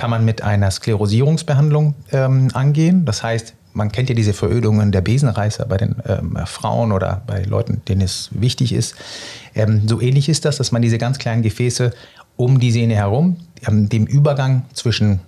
kann 0.00 0.08
man 0.08 0.24
mit 0.24 0.40
einer 0.40 0.70
Sklerosierungsbehandlung 0.70 1.94
ähm, 2.10 2.48
angehen. 2.54 3.04
Das 3.04 3.22
heißt, 3.22 3.52
man 3.74 3.92
kennt 3.92 4.08
ja 4.08 4.14
diese 4.14 4.32
Verödungen 4.32 4.92
der 4.92 5.02
Besenreißer 5.02 5.66
bei 5.66 5.76
den 5.76 5.96
ähm, 6.08 6.38
Frauen 6.46 6.90
oder 6.90 7.20
bei 7.26 7.42
Leuten, 7.42 7.82
denen 7.86 8.00
es 8.00 8.30
wichtig 8.32 8.72
ist. 8.72 8.94
Ähm, 9.54 9.86
so 9.86 10.00
ähnlich 10.00 10.30
ist 10.30 10.46
das, 10.46 10.56
dass 10.56 10.72
man 10.72 10.80
diese 10.80 10.96
ganz 10.96 11.18
kleinen 11.18 11.42
Gefäße 11.42 11.90
um 12.36 12.58
die 12.60 12.72
Sehne 12.72 12.94
herum, 12.94 13.36
ähm, 13.68 13.90
dem 13.90 14.06
Übergang 14.06 14.62
zwischen 14.72 15.20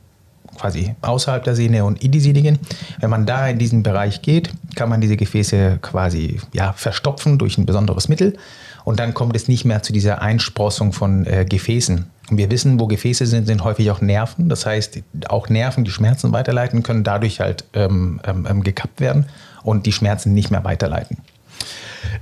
quasi 0.57 0.95
außerhalb 1.03 1.45
der 1.45 1.55
Sehne 1.55 1.85
und 1.85 2.03
in 2.03 2.11
die 2.11 2.21
Sehne 2.21 2.41
gehen. 2.41 2.59
Wenn 2.99 3.11
man 3.11 3.27
da 3.27 3.49
in 3.49 3.59
diesen 3.59 3.83
Bereich 3.83 4.23
geht, 4.23 4.55
kann 4.75 4.89
man 4.89 5.03
diese 5.03 5.19
Gefäße 5.19 5.81
quasi 5.83 6.41
ja, 6.55 6.73
verstopfen 6.73 7.37
durch 7.37 7.59
ein 7.59 7.67
besonderes 7.67 8.09
Mittel 8.09 8.39
und 8.85 8.99
dann 8.99 9.15
kommt 9.15 9.37
es 9.37 9.49
nicht 9.49 9.65
mehr 9.65 9.83
zu 9.83 9.93
dieser 9.93 10.23
Einsprossung 10.23 10.93
von 10.93 11.27
äh, 11.27 11.45
Gefäßen. 11.49 12.07
Und 12.31 12.37
wir 12.37 12.51
wissen, 12.51 12.81
wo 12.81 12.87
Gefäße 12.87 13.27
sind, 13.27 13.47
sind 13.47 13.65
häufig 13.65 13.91
auch 13.91 14.01
Nerven. 14.01 14.49
Das 14.49 14.65
heißt, 14.65 15.03
auch 15.29 15.49
Nerven, 15.49 15.85
die 15.85 15.91
Schmerzen 15.91 16.33
weiterleiten, 16.33 16.83
können 16.83 17.05
dadurch 17.05 17.41
halt 17.41 17.65
ähm, 17.75 18.21
ähm, 18.25 18.47
ähm, 18.49 18.63
gekappt 18.63 19.01
werden 19.01 19.27
und 19.63 19.87
die 19.87 19.93
Schmerzen 19.93 20.33
nicht 20.35 20.51
mehr 20.51 20.65
weiterleiten. 20.65 21.19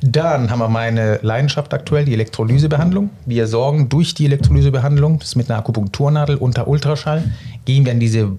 Dann 0.02 0.50
haben 0.50 0.58
wir 0.58 0.68
meine 0.68 1.18
Leidenschaft 1.22 1.72
aktuell, 1.72 2.04
die 2.04 2.12
Elektrolysebehandlung. 2.12 3.10
Wir 3.26 3.46
sorgen 3.46 3.88
durch 3.88 4.14
die 4.14 4.26
Elektrolysebehandlung, 4.26 5.18
das 5.18 5.28
ist 5.28 5.36
mit 5.36 5.50
einer 5.50 5.58
Akupunkturnadel 5.58 6.36
unter 6.36 6.68
Ultraschall, 6.68 7.24
gehen 7.64 7.84
wir 7.84 7.92
in 7.92 8.00
diese 8.00 8.32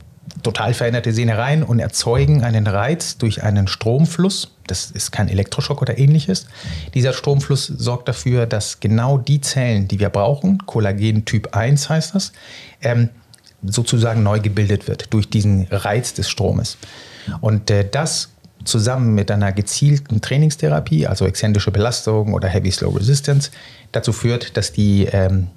total 0.44 0.74
veränderte 0.74 1.12
Sehne 1.14 1.38
rein 1.38 1.64
und 1.64 1.80
erzeugen 1.80 2.44
einen 2.44 2.68
Reiz 2.68 3.18
durch 3.18 3.44
einen 3.44 3.68
Stromfluss. 3.68 4.56
Das 4.67 4.91
ist 4.91 5.12
kein 5.12 5.28
Elektroschock 5.28 5.82
oder 5.82 5.97
ähnliches. 5.97 6.47
Dieser 6.93 7.13
Stromfluss 7.13 7.65
sorgt 7.65 8.08
dafür, 8.08 8.45
dass 8.45 8.80
genau 8.80 9.17
die 9.17 9.41
Zellen, 9.41 9.88
die 9.88 10.00
wir 10.00 10.10
brauchen, 10.10 10.60
Kollagen 10.65 11.26
Typ 11.26 11.56
1 11.56 11.89
heißt 11.89 12.15
das, 12.15 12.32
ähm, 12.82 13.10
sozusagen 13.63 14.24
neu 14.24 14.39
gebildet 14.39 14.88
wird 14.88 15.13
durch 15.13 15.30
diesen 15.30 15.67
Reiz 15.69 16.13
des 16.13 16.30
Stromes. 16.30 16.78
Und 17.41 17.69
äh, 17.69 17.88
das 17.89 18.30
zusammen 18.63 19.15
mit 19.15 19.32
einer 19.32 19.52
gezielten 19.52 20.21
Trainingstherapie, 20.21 21.08
also 21.08 21.26
exzentrische 21.26 21.71
Belastung 21.71 22.34
oder 22.34 22.47
Heavy 22.47 22.71
Slow 22.71 22.95
Resistance, 22.97 23.52
dazu 23.91 24.13
führt, 24.13 24.58
dass 24.58 24.71
die 24.71 25.06
ähm, 25.12 25.47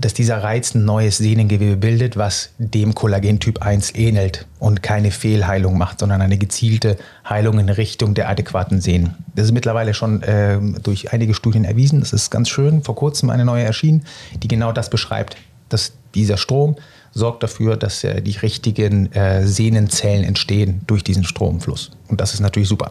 dass 0.00 0.14
dieser 0.14 0.42
Reiz 0.42 0.74
ein 0.74 0.84
neues 0.84 1.18
Sehnengewebe 1.18 1.76
bildet, 1.76 2.16
was 2.16 2.50
dem 2.58 2.94
Kollagentyp 2.94 3.62
1 3.62 3.94
ähnelt 3.94 4.46
und 4.58 4.82
keine 4.82 5.10
Fehlheilung 5.10 5.76
macht, 5.76 6.00
sondern 6.00 6.22
eine 6.22 6.38
gezielte 6.38 6.96
Heilung 7.28 7.58
in 7.58 7.68
Richtung 7.68 8.14
der 8.14 8.28
adäquaten 8.28 8.80
Sehnen. 8.80 9.14
Das 9.34 9.46
ist 9.46 9.52
mittlerweile 9.52 9.92
schon 9.92 10.22
äh, 10.22 10.58
durch 10.82 11.12
einige 11.12 11.34
Studien 11.34 11.64
erwiesen. 11.64 12.00
Das 12.00 12.12
ist 12.12 12.30
ganz 12.30 12.48
schön. 12.48 12.82
Vor 12.82 12.94
kurzem 12.94 13.28
eine 13.30 13.44
neue 13.44 13.64
erschienen, 13.64 14.04
die 14.42 14.48
genau 14.48 14.72
das 14.72 14.88
beschreibt, 14.88 15.36
dass 15.68 15.92
dieser 16.14 16.38
Strom 16.38 16.76
sorgt 17.12 17.42
dafür, 17.42 17.76
dass 17.76 18.02
äh, 18.04 18.22
die 18.22 18.36
richtigen 18.38 19.12
äh, 19.12 19.46
Sehnenzellen 19.46 20.24
entstehen 20.24 20.80
durch 20.86 21.04
diesen 21.04 21.24
Stromfluss. 21.24 21.90
Und 22.08 22.20
das 22.20 22.32
ist 22.32 22.40
natürlich 22.40 22.68
super. 22.68 22.90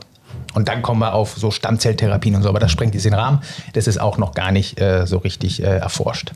Und 0.54 0.68
dann 0.68 0.82
kommen 0.82 1.00
wir 1.00 1.14
auf 1.14 1.36
so 1.38 1.52
Stammzelltherapien 1.52 2.36
und 2.36 2.44
so, 2.44 2.50
aber 2.50 2.60
das 2.60 2.72
sprengt 2.72 2.94
jetzt 2.94 3.06
den 3.06 3.14
Rahmen. 3.14 3.42
Das 3.74 3.88
ist 3.88 4.00
auch 4.00 4.18
noch 4.18 4.34
gar 4.34 4.52
nicht 4.52 4.80
äh, 4.80 5.06
so 5.06 5.18
richtig 5.18 5.62
äh, 5.62 5.78
erforscht. 5.78 6.34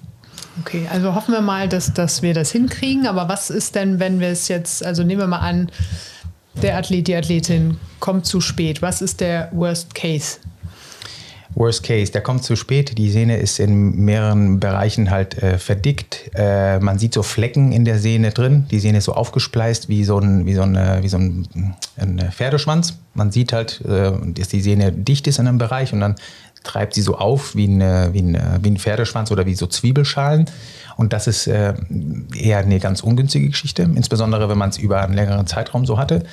Okay, 0.61 0.87
also 0.91 1.15
hoffen 1.15 1.33
wir 1.33 1.41
mal, 1.41 1.67
dass, 1.67 1.93
dass 1.93 2.21
wir 2.21 2.33
das 2.33 2.51
hinkriegen. 2.51 3.07
Aber 3.07 3.27
was 3.27 3.49
ist 3.49 3.75
denn, 3.75 3.99
wenn 3.99 4.19
wir 4.19 4.29
es 4.29 4.47
jetzt, 4.47 4.85
also 4.85 5.03
nehmen 5.03 5.21
wir 5.21 5.27
mal 5.27 5.39
an, 5.39 5.71
der 6.61 6.77
Athlet, 6.77 7.07
die 7.07 7.15
Athletin 7.15 7.77
kommt 7.99 8.25
zu 8.25 8.41
spät. 8.41 8.81
Was 8.81 9.01
ist 9.01 9.21
der 9.21 9.49
Worst 9.51 9.95
Case? 9.95 10.37
Worst 11.55 11.83
Case, 11.83 12.11
der 12.11 12.21
kommt 12.21 12.43
zu 12.43 12.55
spät. 12.55 12.97
Die 12.97 13.11
Sehne 13.11 13.37
ist 13.37 13.59
in 13.59 13.95
mehreren 13.95 14.59
Bereichen 14.59 15.11
halt 15.11 15.41
äh, 15.41 15.57
verdickt. 15.57 16.31
Äh, 16.33 16.79
man 16.79 16.97
sieht 16.97 17.13
so 17.13 17.21
Flecken 17.21 17.71
in 17.71 17.85
der 17.85 17.99
Sehne 17.99 18.31
drin. 18.31 18.65
Die 18.71 18.79
Sehne 18.79 18.99
ist 18.99 19.05
so 19.05 19.13
aufgespleist 19.13 19.87
wie 19.87 20.03
so 20.03 20.17
ein, 20.19 20.45
wie 20.45 20.53
so 20.55 20.63
ein, 20.63 21.03
wie 21.03 21.07
so 21.07 21.17
ein, 21.17 21.75
ein 21.97 22.31
Pferdeschwanz. 22.31 22.97
Man 23.13 23.31
sieht 23.31 23.53
halt, 23.53 23.81
äh, 23.81 24.11
dass 24.33 24.47
die 24.47 24.61
Sehne 24.61 24.91
dicht 24.91 25.27
ist 25.27 25.37
in 25.37 25.47
einem 25.47 25.59
Bereich 25.59 25.93
und 25.93 25.99
dann 25.99 26.15
treibt 26.63 26.93
sie 26.93 27.01
so 27.01 27.17
auf 27.17 27.55
wie, 27.55 27.67
eine, 27.67 28.09
wie, 28.13 28.19
eine, 28.19 28.59
wie 28.61 28.71
ein 28.71 28.77
Pferdeschwanz 28.77 29.31
oder 29.31 29.45
wie 29.45 29.55
so 29.55 29.67
Zwiebelschalen. 29.67 30.49
Und 30.95 31.13
das 31.13 31.27
ist 31.27 31.47
äh, 31.47 31.73
eher 32.37 32.59
eine 32.59 32.79
ganz 32.79 33.01
ungünstige 33.01 33.49
Geschichte, 33.49 33.83
insbesondere 33.83 34.49
wenn 34.49 34.57
man 34.57 34.69
es 34.69 34.77
über 34.77 35.01
einen 35.01 35.13
längeren 35.13 35.47
Zeitraum 35.47 35.85
so 35.85 35.97
hatte, 35.97 36.23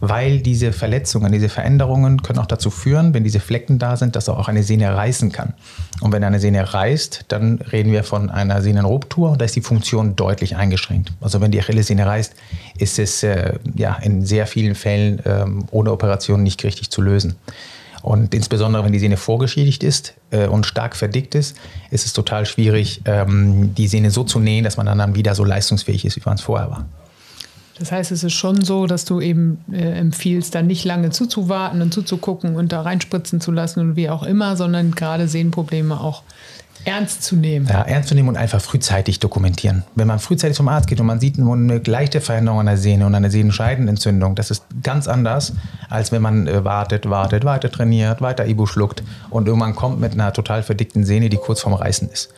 weil 0.00 0.40
diese 0.40 0.72
Verletzungen, 0.72 1.30
diese 1.32 1.48
Veränderungen 1.48 2.22
können 2.22 2.38
auch 2.38 2.46
dazu 2.46 2.70
führen, 2.70 3.12
wenn 3.14 3.24
diese 3.24 3.40
Flecken 3.40 3.78
da 3.78 3.96
sind, 3.96 4.16
dass 4.16 4.28
auch 4.28 4.48
eine 4.48 4.62
Sehne 4.62 4.94
reißen 4.94 5.30
kann. 5.32 5.54
Und 6.00 6.12
wenn 6.12 6.24
eine 6.24 6.40
Sehne 6.40 6.72
reißt, 6.72 7.26
dann 7.28 7.60
reden 7.72 7.92
wir 7.92 8.04
von 8.04 8.30
einer 8.30 8.62
Sehnenruptur 8.62 9.32
und 9.32 9.40
da 9.40 9.44
ist 9.44 9.56
die 9.56 9.60
Funktion 9.60 10.16
deutlich 10.16 10.56
eingeschränkt. 10.56 11.12
Also 11.20 11.40
wenn 11.40 11.50
die 11.50 11.60
Achillessehne 11.60 12.06
reißt, 12.06 12.34
ist 12.78 12.98
es 12.98 13.22
äh, 13.22 13.54
ja, 13.74 13.94
in 13.96 14.24
sehr 14.24 14.46
vielen 14.46 14.74
Fällen 14.74 15.18
äh, 15.20 15.44
ohne 15.70 15.92
Operation 15.92 16.42
nicht 16.42 16.64
richtig 16.64 16.90
zu 16.90 17.02
lösen. 17.02 17.36
Und 18.02 18.34
insbesondere, 18.34 18.84
wenn 18.84 18.92
die 18.92 18.98
Sehne 18.98 19.16
vorgeschädigt 19.16 19.82
ist 19.82 20.14
äh, 20.30 20.46
und 20.46 20.66
stark 20.66 20.96
verdickt 20.96 21.34
ist, 21.34 21.56
ist 21.90 22.06
es 22.06 22.12
total 22.12 22.46
schwierig, 22.46 23.02
ähm, 23.04 23.74
die 23.74 23.88
Sehne 23.88 24.10
so 24.10 24.24
zu 24.24 24.38
nähen, 24.38 24.64
dass 24.64 24.76
man 24.76 24.86
dann, 24.86 24.98
dann 24.98 25.14
wieder 25.14 25.34
so 25.34 25.44
leistungsfähig 25.44 26.04
ist, 26.04 26.16
wie 26.16 26.22
man 26.24 26.36
es 26.36 26.42
vorher 26.42 26.70
war. 26.70 26.86
Das 27.78 27.92
heißt, 27.92 28.10
es 28.10 28.24
ist 28.24 28.32
schon 28.32 28.64
so, 28.64 28.86
dass 28.86 29.04
du 29.04 29.20
eben 29.20 29.58
äh, 29.72 29.98
empfiehlst, 29.98 30.54
dann 30.54 30.66
nicht 30.66 30.84
lange 30.84 31.10
zuzuwarten 31.10 31.80
und 31.80 31.94
zuzugucken 31.94 32.56
und 32.56 32.72
da 32.72 32.82
reinspritzen 32.82 33.40
zu 33.40 33.52
lassen 33.52 33.80
und 33.80 33.96
wie 33.96 34.10
auch 34.10 34.24
immer, 34.24 34.56
sondern 34.56 34.92
gerade 34.92 35.28
Sehnenprobleme 35.28 36.00
auch 36.00 36.22
ernst 36.88 37.22
zu 37.22 37.36
nehmen. 37.36 37.66
Ja, 37.66 37.82
ernst 37.82 38.08
zu 38.08 38.14
nehmen 38.14 38.28
und 38.28 38.36
einfach 38.36 38.60
frühzeitig 38.60 39.20
dokumentieren. 39.20 39.84
Wenn 39.94 40.08
man 40.08 40.18
frühzeitig 40.18 40.56
zum 40.56 40.68
Arzt 40.68 40.88
geht 40.88 40.98
und 41.00 41.06
man 41.06 41.20
sieht 41.20 41.36
nur 41.36 41.54
eine 41.54 41.78
leichte 41.78 42.22
Veränderung 42.22 42.60
an 42.60 42.66
der 42.66 42.78
Sehne 42.78 43.04
und 43.04 43.14
eine 43.14 43.30
Sehnenscheidenentzündung, 43.30 44.34
das 44.34 44.50
ist 44.50 44.64
ganz 44.82 45.06
anders, 45.06 45.52
als 45.90 46.12
wenn 46.12 46.22
man 46.22 46.46
äh, 46.46 46.64
wartet, 46.64 47.08
wartet, 47.10 47.44
weiter 47.44 47.70
trainiert, 47.70 48.22
weiter 48.22 48.46
Ibu 48.46 48.66
schluckt 48.66 49.02
und 49.28 49.46
irgendwann 49.46 49.74
kommt 49.74 50.00
mit 50.00 50.14
einer 50.14 50.32
total 50.32 50.62
verdickten 50.62 51.04
Sehne, 51.04 51.28
die 51.28 51.36
kurz 51.36 51.60
vorm 51.60 51.74
Reißen 51.74 52.08
ist. 52.08 52.30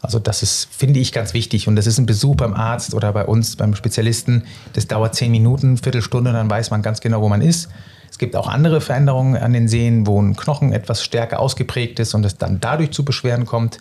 Also 0.00 0.20
das 0.20 0.44
ist, 0.44 0.68
finde 0.70 1.00
ich, 1.00 1.10
ganz 1.10 1.34
wichtig. 1.34 1.66
Und 1.66 1.74
das 1.74 1.88
ist 1.88 1.98
ein 1.98 2.06
Besuch 2.06 2.36
beim 2.36 2.54
Arzt 2.54 2.94
oder 2.94 3.12
bei 3.12 3.26
uns, 3.26 3.56
beim 3.56 3.74
Spezialisten. 3.74 4.44
Das 4.74 4.86
dauert 4.86 5.16
zehn 5.16 5.32
Minuten, 5.32 5.76
Viertelstunde, 5.76 6.32
dann 6.32 6.48
weiß 6.48 6.70
man 6.70 6.82
ganz 6.82 7.00
genau, 7.00 7.20
wo 7.20 7.28
man 7.28 7.40
ist. 7.40 7.68
Es 8.10 8.18
gibt 8.18 8.36
auch 8.36 8.48
andere 8.48 8.80
Veränderungen 8.80 9.36
an 9.36 9.52
den 9.52 9.68
Sehnen, 9.68 10.06
wo 10.06 10.20
ein 10.20 10.36
Knochen 10.36 10.72
etwas 10.72 11.02
stärker 11.02 11.40
ausgeprägt 11.40 12.00
ist 12.00 12.14
und 12.14 12.24
es 12.24 12.36
dann 12.36 12.60
dadurch 12.60 12.90
zu 12.90 13.04
Beschwerden 13.04 13.46
kommt. 13.46 13.78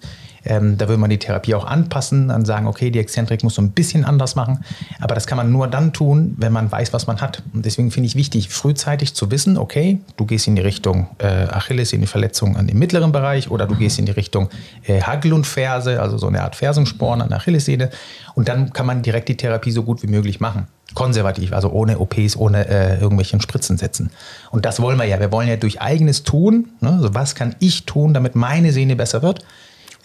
Ähm, 0.48 0.78
da 0.78 0.88
will 0.88 0.98
man 0.98 1.10
die 1.10 1.20
Therapie 1.20 1.54
auch 1.56 1.66
anpassen, 1.66 2.30
dann 2.30 2.46
sagen, 2.46 2.68
okay, 2.68 2.90
die 2.92 3.00
Exzentrik 3.00 3.44
muss 3.44 3.56
so 3.56 3.62
ein 3.62 3.72
bisschen 3.72 4.06
anders 4.06 4.36
machen. 4.36 4.64
Aber 5.00 5.16
das 5.16 5.28
kann 5.28 5.38
man 5.38 5.52
nur 5.52 5.68
dann 5.68 5.94
tun, 5.94 6.36
wenn 6.38 6.52
man 6.52 6.72
weiß, 6.72 6.94
was 6.94 7.08
man 7.08 7.22
hat. 7.22 7.44
Und 7.54 7.66
deswegen 7.66 7.92
finde 7.92 8.08
ich 8.08 8.16
wichtig, 8.16 8.50
frühzeitig 8.50 9.14
zu 9.14 9.32
wissen, 9.32 9.58
okay, 9.58 10.00
du 10.18 10.26
gehst 10.26 10.48
in 10.48 10.56
die 10.56 10.62
Richtung 10.62 11.08
äh, 11.20 11.28
Achilles, 11.28 11.94
in 11.94 12.02
die 12.02 12.08
Verletzung 12.08 12.58
an 12.58 12.68
dem 12.68 12.80
mittleren 12.80 13.12
Bereich 13.12 13.52
oder 13.52 13.68
du 13.68 13.76
gehst 13.76 14.00
in 14.00 14.06
die 14.06 14.12
Richtung 14.12 14.50
äh, 14.86 15.02
Hagel 15.02 15.34
und 15.34 15.46
Ferse, 15.46 16.02
also 16.02 16.18
so 16.18 16.28
eine 16.28 16.42
Art 16.42 16.56
Fersensporn 16.56 17.22
an 17.22 17.30
der 17.30 17.38
Achillessehne. 17.38 17.90
Und 18.36 18.48
dann 18.48 18.74
kann 18.74 18.86
man 18.86 19.02
direkt 19.02 19.30
die 19.30 19.38
Therapie 19.38 19.72
so 19.72 19.84
gut 19.84 20.04
wie 20.04 20.08
möglich 20.08 20.40
machen 20.40 20.68
konservativ, 20.94 21.54
also 21.54 21.70
ohne 21.70 22.00
OPs, 22.00 22.38
ohne 22.38 22.68
äh, 22.68 23.00
irgendwelchen 23.00 23.42
Spritzen 23.42 23.78
setzen. 23.78 24.10
Und 24.52 24.66
das 24.66 24.82
wollen 24.82 24.98
wir 24.98 25.06
ja. 25.06 25.20
Wir 25.20 25.32
wollen 25.32 25.48
ja 25.48 25.58
durch 25.58 25.82
eigenes 25.82 26.24
Tun, 26.24 26.70
ne, 26.80 26.94
also 26.94 27.14
was 27.14 27.36
kann 27.36 27.56
ich 27.60 27.86
tun, 27.86 28.14
damit 28.14 28.36
meine 28.36 28.72
Sehne 28.72 28.96
besser 28.96 29.22
wird, 29.22 29.44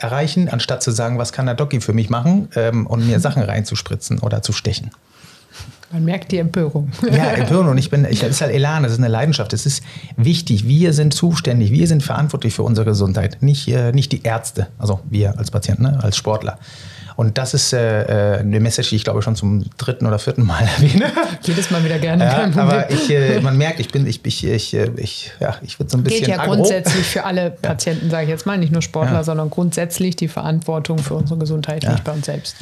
erreichen, 0.02 0.48
anstatt 0.48 0.82
zu 0.82 0.90
sagen, 0.90 1.18
was 1.18 1.32
kann 1.32 1.46
der 1.46 1.54
Doki 1.54 1.80
für 1.80 1.92
mich 1.92 2.10
machen 2.10 2.48
ähm, 2.56 2.86
und 2.86 3.06
mir 3.06 3.20
Sachen 3.20 3.42
reinzuspritzen 3.42 4.18
oder 4.18 4.42
zu 4.42 4.52
stechen. 4.52 4.90
Man 5.92 6.06
merkt 6.06 6.32
die 6.32 6.38
Empörung. 6.38 6.90
Ja, 7.02 7.32
Empörung. 7.32 7.68
Und 7.68 7.78
ich 7.78 7.90
bin, 7.90 8.06
ich, 8.06 8.20
das 8.20 8.30
ist 8.30 8.40
halt 8.40 8.52
Elan, 8.52 8.82
das 8.82 8.92
ist 8.92 8.98
eine 8.98 9.08
Leidenschaft. 9.08 9.52
Das 9.52 9.66
ist 9.66 9.82
wichtig. 10.16 10.66
Wir 10.66 10.94
sind 10.94 11.12
zuständig, 11.12 11.70
wir 11.70 11.86
sind 11.86 12.02
verantwortlich 12.02 12.54
für 12.54 12.62
unsere 12.62 12.86
Gesundheit. 12.86 13.42
Nicht, 13.42 13.68
äh, 13.68 13.92
nicht 13.92 14.10
die 14.10 14.22
Ärzte, 14.22 14.68
also 14.78 15.00
wir 15.10 15.38
als 15.38 15.50
Patienten, 15.50 15.82
ne, 15.82 15.98
als 16.02 16.16
Sportler. 16.16 16.58
Und 17.22 17.38
das 17.38 17.54
ist 17.54 17.72
äh, 17.72 18.34
äh, 18.34 18.40
eine 18.40 18.58
Message, 18.58 18.88
die 18.88 18.96
ich 18.96 19.04
glaube 19.04 19.22
schon 19.22 19.36
zum 19.36 19.64
dritten 19.76 20.06
oder 20.06 20.18
vierten 20.18 20.44
Mal 20.44 20.64
erwähne. 20.76 21.04
Jedes 21.42 21.70
Mal 21.70 21.84
wieder 21.84 22.00
gerne. 22.00 22.24
Ja, 22.24 22.50
aber 22.60 22.90
ich, 22.90 23.08
äh, 23.10 23.40
man 23.40 23.56
merkt, 23.56 23.78
ich 23.78 23.90
bin, 23.90 24.08
ich, 24.08 24.26
ich, 24.26 24.44
ich, 24.44 24.74
äh, 24.74 24.90
ich, 24.96 25.30
ja, 25.38 25.54
ich 25.62 25.78
würde 25.78 25.88
so 25.88 25.98
ein 25.98 26.02
bisschen. 26.02 26.22
Geht 26.24 26.28
ja 26.30 26.40
aggro. 26.40 26.56
grundsätzlich 26.56 27.06
für 27.06 27.22
alle 27.22 27.52
Patienten, 27.52 28.10
sage 28.10 28.24
ich 28.24 28.28
jetzt 28.30 28.44
mal, 28.44 28.58
nicht 28.58 28.72
nur 28.72 28.82
Sportler, 28.82 29.18
Ja. 29.18 29.22
sondern 29.22 29.50
grundsätzlich 29.50 30.16
die 30.16 30.26
Verantwortung 30.26 30.98
für 30.98 31.14
unsere 31.14 31.38
Gesundheit 31.38 31.84
liegt 31.84 32.02
bei 32.02 32.10
uns 32.10 32.26
selbst. 32.26 32.56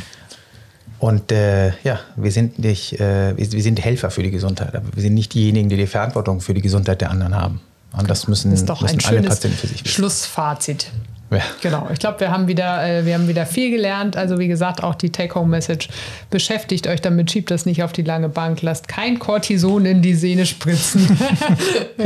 Und 0.98 1.32
äh, 1.32 1.68
ja, 1.82 2.00
wir 2.16 2.30
sind 2.30 2.58
nicht, 2.58 3.00
äh, 3.00 3.34
wir, 3.34 3.50
wir 3.52 3.62
sind 3.62 3.82
Helfer 3.82 4.10
für 4.10 4.22
die 4.22 4.30
Gesundheit, 4.30 4.74
aber 4.74 4.88
wir 4.94 5.02
sind 5.02 5.14
nicht 5.14 5.32
diejenigen, 5.32 5.70
die 5.70 5.78
die 5.78 5.86
Verantwortung 5.86 6.42
für 6.42 6.52
die 6.52 6.60
Gesundheit 6.60 7.00
der 7.00 7.10
anderen 7.10 7.34
haben. 7.34 7.62
Und 7.96 8.10
das 8.10 8.28
müssen, 8.28 8.50
Das 8.50 8.60
ist 8.60 8.68
doch 8.68 8.82
müssen 8.82 8.98
ein 8.98 9.04
alle 9.06 9.16
schönes 9.16 9.30
Patienten 9.30 9.56
für 9.56 9.66
sich 9.68 9.84
wissen. 9.84 9.94
Schlussfazit. 9.94 10.90
Ja. 11.30 11.42
Genau, 11.62 11.88
ich 11.92 11.98
glaube, 11.98 12.20
wir 12.20 12.30
haben 12.32 12.48
wieder, 12.48 12.84
äh, 12.86 13.04
wir 13.06 13.14
haben 13.14 13.28
wieder 13.28 13.46
viel 13.46 13.70
gelernt. 13.70 14.16
Also 14.16 14.38
wie 14.38 14.48
gesagt, 14.48 14.82
auch 14.82 14.94
die 14.96 15.10
Take-Home-Message. 15.10 15.88
Beschäftigt 16.30 16.88
euch 16.88 17.00
damit, 17.00 17.30
schiebt 17.30 17.50
das 17.50 17.66
nicht 17.66 17.82
auf 17.82 17.92
die 17.92 18.02
lange 18.02 18.28
Bank, 18.28 18.62
lasst 18.62 18.88
kein 18.88 19.18
Cortison 19.18 19.84
in 19.86 20.02
die 20.02 20.14
Sehne 20.14 20.46
spritzen. 20.46 21.18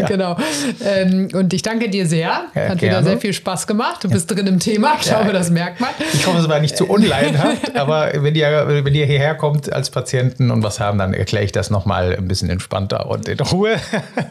Genau. 0.08 0.36
Ähm, 0.84 1.28
und 1.32 1.52
ich 1.54 1.62
danke 1.62 1.88
dir 1.88 2.06
sehr. 2.06 2.46
Ja, 2.54 2.68
Hat 2.68 2.76
wieder 2.76 2.76
gerne. 2.76 3.06
sehr 3.06 3.18
viel 3.18 3.32
Spaß 3.32 3.66
gemacht. 3.66 4.02
Du 4.02 4.10
bist 4.10 4.30
drin 4.30 4.46
im 4.46 4.58
Thema. 4.58 4.94
Ich 5.00 5.06
glaube, 5.06 5.32
das 5.32 5.50
merkt 5.50 5.80
man. 5.80 5.90
Ich 6.12 6.26
hoffe, 6.26 6.38
es 6.38 6.48
war 6.48 6.60
nicht 6.60 6.76
zu 6.76 6.86
unleidenhaft, 6.86 7.76
aber 7.76 8.10
wenn 8.14 8.34
ihr, 8.34 8.66
wenn 8.84 8.94
ihr 8.94 9.06
hierher 9.06 9.34
kommt 9.36 9.72
als 9.72 9.90
Patienten 9.90 10.50
und 10.50 10.62
was 10.62 10.80
haben, 10.80 10.98
dann 10.98 11.14
erkläre 11.14 11.44
ich 11.44 11.52
das 11.52 11.70
nochmal 11.70 12.16
ein 12.16 12.28
bisschen 12.28 12.50
entspannter 12.50 13.08
und 13.08 13.28
in 13.28 13.38
Ruhe. 13.40 13.76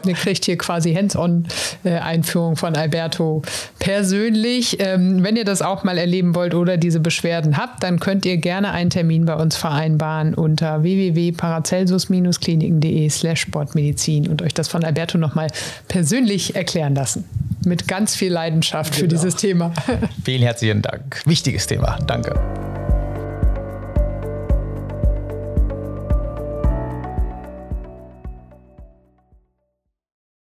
Ihr 0.06 0.14
kriegt 0.14 0.44
hier 0.44 0.58
quasi 0.58 0.94
Hands-on-Einführung 0.94 2.56
von 2.56 2.76
Alberto 2.76 3.42
persönlich. 3.78 4.78
Ähm, 4.84 5.22
wenn 5.24 5.36
ihr 5.36 5.44
das 5.44 5.62
auch 5.62 5.84
mal 5.84 5.96
erleben 5.96 6.34
wollt 6.34 6.54
oder 6.54 6.76
diese 6.76 7.00
Beschwerden 7.00 7.56
habt, 7.56 7.82
dann 7.82 7.98
könnt 8.00 8.26
ihr 8.26 8.36
gerne 8.36 8.72
einen 8.72 8.90
Termin 8.90 9.24
bei 9.24 9.34
uns 9.34 9.56
vereinbaren 9.56 10.34
unter 10.34 10.82
www.paracelsus-kliniken.de 10.82 13.08
slash 13.08 13.40
Sportmedizin 13.40 14.28
und 14.28 14.42
euch 14.42 14.52
das 14.54 14.68
von 14.68 14.84
Alberto 14.84 15.16
nochmal 15.18 15.48
persönlich 15.88 16.54
erklären 16.54 16.94
lassen. 16.94 17.24
Mit 17.64 17.88
ganz 17.88 18.14
viel 18.14 18.32
Leidenschaft 18.32 18.94
für 18.94 19.02
Genau. 19.08 19.14
dieses 19.14 19.36
Thema. 19.36 19.72
Vielen 20.24 20.42
herzlichen 20.42 20.82
Dank. 20.82 21.22
Wichtiges 21.24 21.66
Thema. 21.66 21.98
Danke. 22.06 22.34